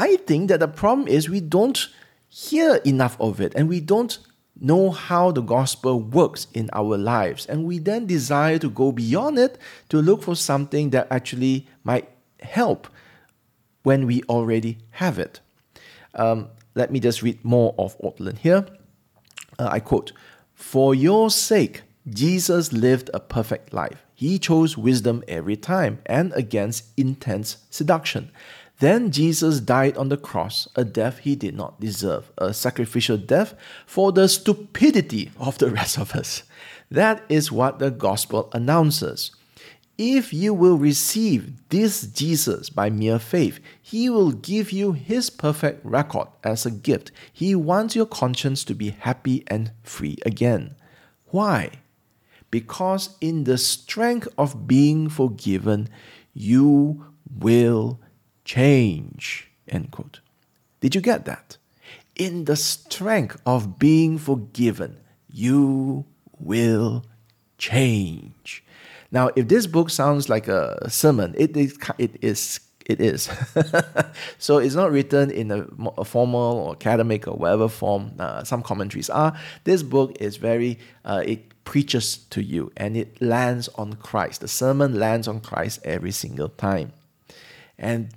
I 0.00 0.16
think 0.16 0.48
that 0.48 0.60
the 0.60 0.68
problem 0.68 1.08
is 1.08 1.28
we 1.28 1.40
don't 1.40 1.86
hear 2.26 2.76
enough 2.86 3.20
of 3.20 3.38
it 3.38 3.52
and 3.54 3.68
we 3.68 3.80
don't 3.80 4.18
know 4.58 4.90
how 4.92 5.30
the 5.30 5.42
gospel 5.42 6.00
works 6.00 6.46
in 6.54 6.70
our 6.72 6.96
lives. 6.96 7.44
And 7.44 7.64
we 7.64 7.78
then 7.78 8.06
desire 8.06 8.58
to 8.60 8.70
go 8.70 8.92
beyond 8.92 9.38
it 9.38 9.58
to 9.90 10.00
look 10.00 10.22
for 10.22 10.34
something 10.34 10.88
that 10.90 11.06
actually 11.10 11.66
might 11.84 12.08
help 12.40 12.88
when 13.82 14.06
we 14.06 14.22
already 14.22 14.78
have 14.92 15.18
it. 15.18 15.40
Um, 16.14 16.48
let 16.74 16.90
me 16.90 16.98
just 16.98 17.20
read 17.20 17.44
more 17.44 17.74
of 17.78 17.98
Ortlund 17.98 18.38
here. 18.38 18.64
Uh, 19.58 19.68
I 19.70 19.80
quote 19.80 20.12
For 20.54 20.94
your 20.94 21.28
sake, 21.28 21.82
Jesus 22.08 22.72
lived 22.72 23.10
a 23.12 23.20
perfect 23.20 23.74
life. 23.74 24.06
He 24.14 24.38
chose 24.38 24.78
wisdom 24.78 25.22
every 25.28 25.56
time 25.56 25.98
and 26.06 26.32
against 26.32 26.84
intense 26.96 27.58
seduction. 27.68 28.30
Then 28.80 29.10
Jesus 29.10 29.60
died 29.60 29.96
on 29.98 30.08
the 30.08 30.16
cross, 30.16 30.66
a 30.74 30.84
death 30.84 31.18
he 31.18 31.36
did 31.36 31.54
not 31.54 31.80
deserve, 31.80 32.32
a 32.38 32.54
sacrificial 32.54 33.18
death 33.18 33.54
for 33.86 34.10
the 34.10 34.26
stupidity 34.26 35.30
of 35.38 35.58
the 35.58 35.70
rest 35.70 35.98
of 35.98 36.14
us. 36.14 36.42
That 36.90 37.22
is 37.28 37.52
what 37.52 37.78
the 37.78 37.90
gospel 37.90 38.48
announces. 38.54 39.32
If 39.98 40.32
you 40.32 40.54
will 40.54 40.78
receive 40.78 41.68
this 41.68 42.06
Jesus 42.06 42.70
by 42.70 42.88
mere 42.88 43.18
faith, 43.18 43.60
he 43.82 44.08
will 44.08 44.32
give 44.32 44.72
you 44.72 44.92
his 44.92 45.28
perfect 45.28 45.84
record 45.84 46.28
as 46.42 46.64
a 46.64 46.70
gift. 46.70 47.12
He 47.30 47.54
wants 47.54 47.94
your 47.94 48.06
conscience 48.06 48.64
to 48.64 48.74
be 48.74 48.96
happy 48.98 49.44
and 49.48 49.72
free 49.82 50.16
again. 50.24 50.74
Why? 51.26 51.80
Because 52.50 53.10
in 53.20 53.44
the 53.44 53.58
strength 53.58 54.26
of 54.38 54.66
being 54.66 55.10
forgiven, 55.10 55.90
you 56.32 57.04
will 57.30 58.00
change. 58.50 59.48
End 59.68 59.92
quote. 59.92 60.20
Did 60.80 60.94
you 60.96 61.00
get 61.00 61.24
that? 61.26 61.56
In 62.16 62.46
the 62.46 62.56
strength 62.56 63.40
of 63.46 63.78
being 63.78 64.18
forgiven, 64.18 64.98
you 65.32 66.04
will 66.38 67.04
change. 67.58 68.64
Now, 69.12 69.30
if 69.36 69.46
this 69.46 69.66
book 69.68 69.88
sounds 69.88 70.28
like 70.28 70.48
a 70.48 70.90
sermon, 70.90 71.34
it 71.38 71.56
is. 71.56 71.78
It 71.98 72.16
is. 72.22 72.60
It 72.86 73.00
is. 73.00 73.30
so 74.38 74.58
it's 74.58 74.74
not 74.74 74.90
written 74.90 75.30
in 75.30 75.52
a, 75.52 75.64
a, 75.96 76.04
formal 76.04 76.58
or 76.58 76.72
academic 76.72 77.28
or 77.28 77.36
whatever 77.36 77.68
form 77.68 78.12
uh, 78.18 78.42
some 78.42 78.62
commentaries 78.62 79.10
are. 79.10 79.32
This 79.62 79.84
book 79.84 80.16
is 80.18 80.38
very. 80.38 80.78
Uh, 81.04 81.22
it 81.24 81.64
preaches 81.64 82.16
to 82.30 82.42
you 82.42 82.72
and 82.76 82.96
it 82.96 83.22
lands 83.22 83.68
on 83.76 83.92
Christ. 83.92 84.40
The 84.40 84.48
sermon 84.48 84.98
lands 84.98 85.28
on 85.28 85.40
Christ 85.40 85.78
every 85.84 86.10
single 86.10 86.48
time. 86.48 86.92
And 87.78 88.10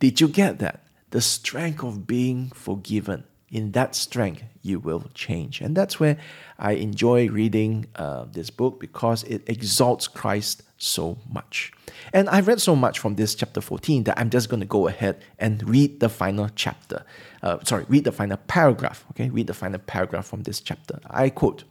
did 0.00 0.20
you 0.20 0.28
get 0.28 0.58
that? 0.58 0.82
The 1.10 1.20
strength 1.20 1.84
of 1.84 2.06
being 2.06 2.50
forgiven. 2.50 3.24
In 3.50 3.72
that 3.72 3.96
strength, 3.96 4.44
you 4.62 4.78
will 4.78 5.10
change. 5.12 5.60
And 5.60 5.76
that's 5.76 5.98
where 5.98 6.16
I 6.58 6.72
enjoy 6.72 7.28
reading 7.28 7.86
uh, 7.96 8.26
this 8.30 8.48
book 8.48 8.78
because 8.78 9.24
it 9.24 9.42
exalts 9.48 10.06
Christ 10.06 10.62
so 10.78 11.18
much. 11.28 11.72
And 12.12 12.28
I've 12.28 12.46
read 12.46 12.60
so 12.60 12.76
much 12.76 13.00
from 13.00 13.16
this 13.16 13.34
chapter 13.34 13.60
14 13.60 14.04
that 14.04 14.18
I'm 14.18 14.30
just 14.30 14.48
going 14.48 14.60
to 14.60 14.66
go 14.66 14.86
ahead 14.86 15.22
and 15.38 15.68
read 15.68 16.00
the 16.00 16.08
final 16.08 16.48
chapter. 16.54 17.04
Uh, 17.42 17.58
sorry, 17.64 17.84
read 17.88 18.04
the 18.04 18.12
final 18.12 18.36
paragraph. 18.36 19.04
Okay, 19.10 19.30
read 19.30 19.48
the 19.48 19.54
final 19.54 19.80
paragraph 19.80 20.26
from 20.26 20.44
this 20.44 20.60
chapter. 20.60 21.00
I 21.10 21.28
quote 21.28 21.64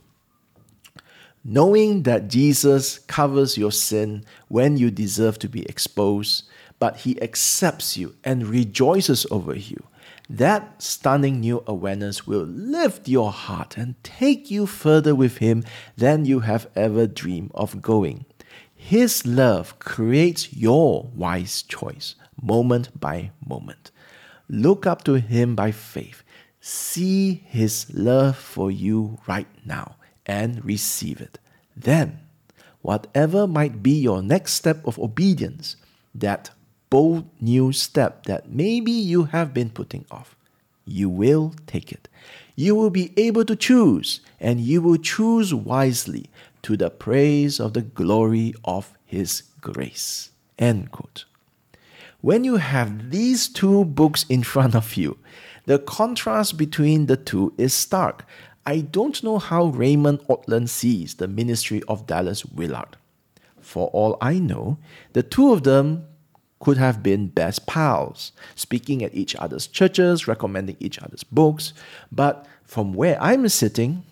Knowing 1.45 2.03
that 2.03 2.27
Jesus 2.27 2.99
covers 2.99 3.57
your 3.57 3.71
sin 3.71 4.25
when 4.49 4.75
you 4.75 4.91
deserve 4.91 5.39
to 5.39 5.47
be 5.47 5.63
exposed 5.63 6.43
but 6.79 6.97
he 6.97 7.21
accepts 7.21 7.97
you 7.97 8.15
and 8.23 8.47
rejoices 8.47 9.25
over 9.29 9.55
you. 9.55 9.83
That 10.29 10.81
stunning 10.81 11.39
new 11.39 11.63
awareness 11.67 12.25
will 12.25 12.45
lift 12.45 13.07
your 13.07 13.31
heart 13.31 13.77
and 13.77 14.01
take 14.03 14.49
you 14.49 14.65
further 14.65 15.13
with 15.15 15.37
him 15.37 15.63
than 15.97 16.25
you 16.25 16.41
have 16.41 16.67
ever 16.75 17.07
dreamed 17.07 17.51
of 17.53 17.81
going. 17.81 18.25
His 18.75 19.25
love 19.25 19.77
creates 19.79 20.53
your 20.53 21.09
wise 21.13 21.63
choice, 21.63 22.15
moment 22.41 22.99
by 22.99 23.31
moment. 23.45 23.91
Look 24.47 24.87
up 24.87 25.03
to 25.03 25.15
him 25.15 25.55
by 25.55 25.71
faith. 25.71 26.23
See 26.61 27.43
His 27.45 27.87
love 27.93 28.37
for 28.37 28.69
you 28.69 29.19
right 29.27 29.47
now 29.65 29.95
and 30.25 30.63
receive 30.65 31.21
it. 31.21 31.39
Then, 31.75 32.19
whatever 32.81 33.47
might 33.47 33.81
be 33.81 33.91
your 33.91 34.21
next 34.21 34.53
step 34.53 34.85
of 34.85 34.99
obedience, 34.99 35.77
that 36.13 36.51
bold 36.89 37.29
new 37.41 37.71
step 37.71 38.25
that 38.25 38.49
maybe 38.49 38.91
you 38.91 39.25
have 39.25 39.53
been 39.53 39.69
putting 39.69 40.05
off, 40.09 40.35
you 40.85 41.09
will 41.09 41.53
take 41.67 41.91
it. 41.91 42.07
You 42.55 42.75
will 42.75 42.89
be 42.89 43.13
able 43.15 43.45
to 43.45 43.55
choose, 43.55 44.21
and 44.39 44.59
you 44.59 44.81
will 44.81 44.97
choose 44.97 45.53
wisely 45.53 46.29
to 46.63 46.75
the 46.75 46.89
praise 46.89 47.59
of 47.59 47.73
the 47.73 47.81
glory 47.81 48.53
of 48.65 48.93
His 49.05 49.43
grace. 49.61 50.31
End 50.57 50.91
quote. 50.91 51.25
When 52.21 52.43
you 52.43 52.57
have 52.57 53.11
these 53.11 53.47
two 53.47 53.85
books 53.85 54.25
in 54.27 54.43
front 54.43 54.75
of 54.75 54.97
you, 54.97 55.17
the 55.65 55.79
contrast 55.79 56.57
between 56.57 57.05
the 57.05 57.15
two 57.15 57.53
is 57.57 57.73
stark. 57.73 58.25
I 58.65 58.81
don't 58.81 59.23
know 59.23 59.37
how 59.37 59.67
Raymond 59.67 60.19
Ortlund 60.27 60.67
sees 60.67 61.15
the 61.15 61.27
ministry 61.27 61.81
of 61.87 62.07
Dallas 62.07 62.45
Willard. 62.45 62.97
For 63.61 63.87
all 63.89 64.17
I 64.19 64.39
know, 64.39 64.79
the 65.13 65.23
two 65.23 65.53
of 65.53 65.63
them 65.63 66.07
could 66.59 66.77
have 66.77 67.01
been 67.01 67.27
best 67.27 67.65
pals, 67.65 68.31
speaking 68.55 69.03
at 69.03 69.15
each 69.15 69.35
other's 69.35 69.67
churches, 69.67 70.27
recommending 70.27 70.75
each 70.79 70.99
other's 70.99 71.23
books. 71.23 71.73
But 72.11 72.45
from 72.63 72.93
where 72.93 73.21
I'm 73.21 73.47
sitting, 73.49 74.03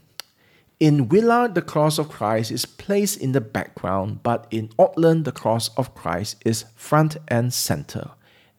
in 0.79 1.10
Willard, 1.10 1.55
the 1.55 1.62
cross 1.62 1.97
of 1.97 2.10
Christ 2.10 2.51
is 2.51 2.65
placed 2.65 3.19
in 3.19 3.31
the 3.31 3.41
background, 3.41 4.21
but 4.21 4.47
in 4.51 4.69
Ortlund, 4.79 5.23
the 5.23 5.31
cross 5.31 5.69
of 5.75 5.95
Christ 5.95 6.38
is 6.45 6.65
front 6.75 7.17
and 7.27 7.51
center, 7.51 8.12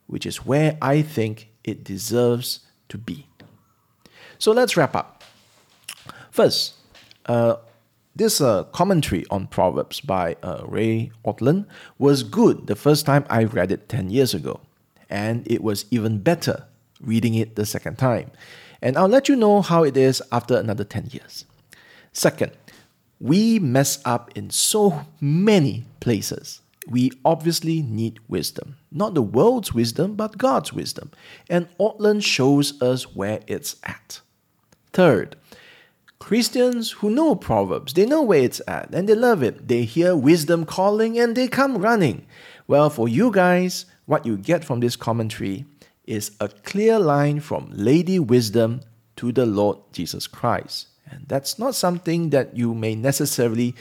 which 0.06 0.26
is 0.26 0.44
where 0.44 0.76
I 0.82 1.02
think 1.02 1.48
it 1.62 1.84
deserves 1.84 2.60
to 2.88 2.98
be. 2.98 3.26
So 4.38 4.52
let's 4.52 4.76
wrap 4.76 4.96
up. 4.96 5.22
First, 6.30 6.74
uh, 7.26 7.56
this 8.18 8.40
uh, 8.40 8.64
commentary 8.64 9.24
on 9.30 9.46
Proverbs 9.46 10.00
by 10.00 10.36
uh, 10.42 10.64
Ray 10.66 11.12
Ortlund 11.24 11.66
was 11.98 12.24
good 12.24 12.66
the 12.66 12.74
first 12.74 13.06
time 13.06 13.24
I 13.30 13.44
read 13.44 13.70
it 13.70 13.88
10 13.88 14.10
years 14.10 14.34
ago, 14.34 14.60
and 15.08 15.50
it 15.50 15.62
was 15.62 15.86
even 15.92 16.18
better 16.18 16.64
reading 17.00 17.34
it 17.34 17.54
the 17.54 17.64
second 17.64 17.96
time. 17.96 18.32
And 18.82 18.96
I'll 18.96 19.08
let 19.08 19.28
you 19.28 19.36
know 19.36 19.62
how 19.62 19.84
it 19.84 19.96
is 19.96 20.20
after 20.32 20.56
another 20.56 20.82
10 20.82 21.10
years. 21.12 21.44
Second, 22.12 22.52
we 23.20 23.60
mess 23.60 24.00
up 24.04 24.36
in 24.36 24.50
so 24.50 25.06
many 25.20 25.84
places. 26.00 26.60
We 26.88 27.12
obviously 27.24 27.82
need 27.82 28.18
wisdom. 28.26 28.78
Not 28.90 29.14
the 29.14 29.22
world's 29.22 29.72
wisdom, 29.72 30.14
but 30.14 30.38
God's 30.38 30.72
wisdom. 30.72 31.12
And 31.48 31.68
Ortlund 31.78 32.24
shows 32.24 32.80
us 32.82 33.14
where 33.14 33.40
it's 33.46 33.76
at. 33.84 34.20
Third, 34.92 35.36
Christians 36.18 36.90
who 36.90 37.10
know 37.10 37.34
Proverbs, 37.34 37.92
they 37.92 38.04
know 38.04 38.22
where 38.22 38.42
it's 38.42 38.60
at 38.66 38.92
and 38.94 39.08
they 39.08 39.14
love 39.14 39.42
it. 39.42 39.68
They 39.68 39.84
hear 39.84 40.16
wisdom 40.16 40.66
calling 40.66 41.18
and 41.18 41.36
they 41.36 41.48
come 41.48 41.78
running. 41.78 42.26
Well, 42.66 42.90
for 42.90 43.08
you 43.08 43.30
guys, 43.30 43.86
what 44.06 44.26
you 44.26 44.36
get 44.36 44.64
from 44.64 44.80
this 44.80 44.96
commentary 44.96 45.64
is 46.04 46.32
a 46.40 46.48
clear 46.48 46.98
line 46.98 47.40
from 47.40 47.70
Lady 47.72 48.18
Wisdom 48.18 48.80
to 49.16 49.32
the 49.32 49.46
Lord 49.46 49.78
Jesus 49.92 50.26
Christ. 50.26 50.88
And 51.10 51.24
that's 51.28 51.58
not 51.58 51.74
something 51.74 52.30
that 52.30 52.56
you 52.56 52.74
may 52.74 52.94
necessarily 52.94 53.74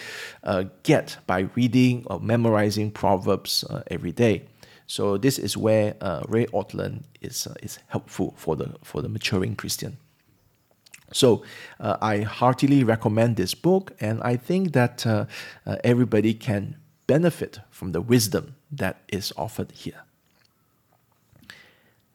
uh, 0.44 0.66
get 0.84 1.18
by 1.28 1.50
reading 1.56 2.06
or 2.08 2.20
memorizing 2.20 2.92
Proverbs 2.92 3.64
uh, 3.70 3.84
every 3.88 4.12
day. 4.12 4.44
So 4.86 5.18
this 5.18 5.38
is 5.38 5.58
where 5.58 5.96
uh, 6.00 6.24
Ray 6.28 6.46
Ortlund 6.48 7.04
is, 7.22 7.48
uh, 7.48 7.56
is 7.62 7.80
helpful 7.88 8.34
for 8.38 8.56
the, 8.56 8.76
for 8.84 9.02
the 9.02 9.10
maturing 9.10 9.56
Christian. 9.56 9.98
So 11.14 11.44
uh, 11.80 11.98
I 12.02 12.20
heartily 12.20 12.84
recommend 12.84 13.38
this 13.38 13.54
book, 13.54 13.94
and 14.00 14.22
I 14.24 14.36
think 14.36 14.74
that 14.74 15.06
uh, 15.06 15.26
everybody 15.84 16.34
can 16.34 16.76
benefit 17.08 17.60
from 17.72 17.94
the 17.94 18.02
wisdom 18.02 18.56
that 18.72 19.02
is 19.08 19.32
offered 19.38 19.72
here. 19.72 20.04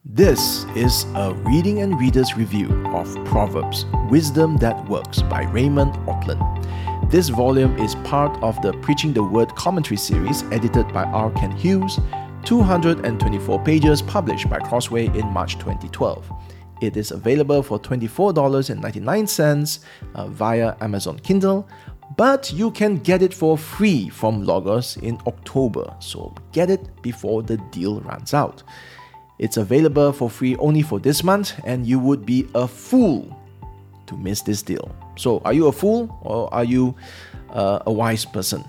This 0.05 0.65
is 0.75 1.05
a 1.15 1.33
reading 1.47 1.81
and 1.81 1.99
reader's 1.99 2.37
review 2.37 2.69
of 2.89 3.07
Proverbs 3.25 3.87
Wisdom 4.11 4.57
That 4.57 4.89
Works 4.89 5.23
by 5.23 5.45
Raymond 5.45 5.93
Ortlund. 6.09 7.11
This 7.11 7.29
volume 7.29 7.79
is 7.79 7.95
part 7.97 8.37
of 8.43 8.61
the 8.63 8.73
Preaching 8.79 9.13
the 9.13 9.23
Word 9.23 9.55
commentary 9.55 9.97
series 9.97 10.43
edited 10.51 10.93
by 10.93 11.05
R. 11.05 11.31
Kent 11.31 11.55
Hughes, 11.55 12.01
224 12.45 13.63
pages 13.63 14.03
published 14.03 14.51
by 14.51 14.59
Crossway 14.59 15.07
in 15.07 15.27
March 15.29 15.55
2012. 15.55 16.29
It 16.83 16.97
is 16.97 17.13
available 17.13 17.63
for 17.63 17.79
$24.99 17.79 19.79
uh, 20.15 20.27
via 20.27 20.75
Amazon 20.81 21.21
Kindle, 21.21 21.69
but 22.17 22.53
you 22.53 22.73
can 22.73 22.99
get 22.99 23.23
it 23.23 23.33
for 23.33 23.57
free 23.57 24.09
from 24.09 24.45
Logos 24.45 24.97
in 24.97 25.17
October, 25.29 25.95
so 26.01 26.35
get 26.51 26.71
it 26.71 27.01
before 27.01 27.45
the 27.45 27.59
deal 27.71 28.01
runs 28.01 28.35
out. 28.35 28.65
It's 29.39 29.59
available 29.59 30.13
for 30.13 30.29
free 30.29 30.57
only 30.57 30.83
for 30.83 30.99
this 30.99 31.23
month, 31.23 31.53
and 31.65 31.87
you 31.87 32.01
would 32.01 32.27
be 32.27 32.49
a 32.55 32.67
fool 32.67 33.39
to 34.07 34.17
miss 34.17 34.43
this 34.43 34.63
deal. 34.63 34.93
So, 35.17 35.41
are 35.45 35.53
you 35.53 35.69
a 35.69 35.73
fool 35.73 36.19
or 36.23 36.53
are 36.53 36.65
you 36.65 36.97
uh, 37.51 37.79
a 37.87 37.93
wise 37.93 38.25
person? 38.25 38.65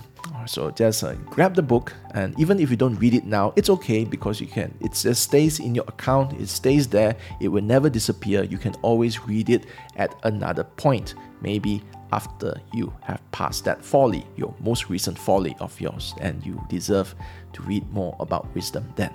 So 0.45 0.71
just 0.71 1.03
uh, 1.03 1.13
grab 1.13 1.55
the 1.55 1.61
book, 1.61 1.93
and 2.13 2.37
even 2.39 2.59
if 2.59 2.69
you 2.69 2.77
don't 2.77 2.95
read 2.95 3.13
it 3.13 3.25
now, 3.25 3.53
it's 3.55 3.69
okay 3.69 4.05
because 4.05 4.39
you 4.41 4.47
can. 4.47 4.73
It 4.81 4.93
just 4.93 5.23
stays 5.23 5.59
in 5.59 5.75
your 5.75 5.85
account. 5.87 6.39
It 6.39 6.49
stays 6.49 6.87
there. 6.87 7.15
It 7.39 7.47
will 7.47 7.63
never 7.63 7.89
disappear. 7.89 8.43
You 8.43 8.57
can 8.57 8.73
always 8.81 9.25
read 9.25 9.49
it 9.49 9.65
at 9.95 10.13
another 10.23 10.63
point, 10.63 11.15
maybe 11.41 11.83
after 12.11 12.53
you 12.73 12.93
have 13.01 13.19
passed 13.31 13.65
that 13.65 13.83
folly, 13.83 14.25
your 14.35 14.53
most 14.59 14.89
recent 14.89 15.17
folly 15.17 15.55
of 15.59 15.79
yours, 15.81 16.13
and 16.21 16.45
you 16.45 16.63
deserve 16.69 17.15
to 17.53 17.61
read 17.63 17.89
more 17.91 18.15
about 18.19 18.53
wisdom 18.53 18.91
then. 18.95 19.11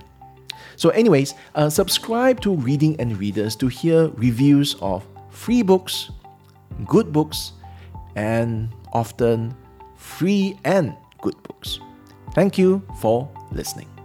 So, 0.77 0.91
anyways, 0.91 1.35
uh, 1.55 1.71
subscribe 1.71 2.41
to 2.41 2.55
Reading 2.55 3.01
and 3.01 3.17
Readers 3.17 3.55
to 3.57 3.69
hear 3.69 4.09
reviews 4.17 4.75
of 4.81 5.07
free 5.31 5.63
books, 5.63 6.11
good 6.87 7.13
books, 7.13 7.53
and 8.17 8.69
often 8.93 9.55
free 9.97 10.59
and 10.65 10.97
good 11.21 11.41
books. 11.43 11.81
Thank 12.35 12.59
you 12.59 12.83
for 13.01 13.29
listening. 13.53 13.98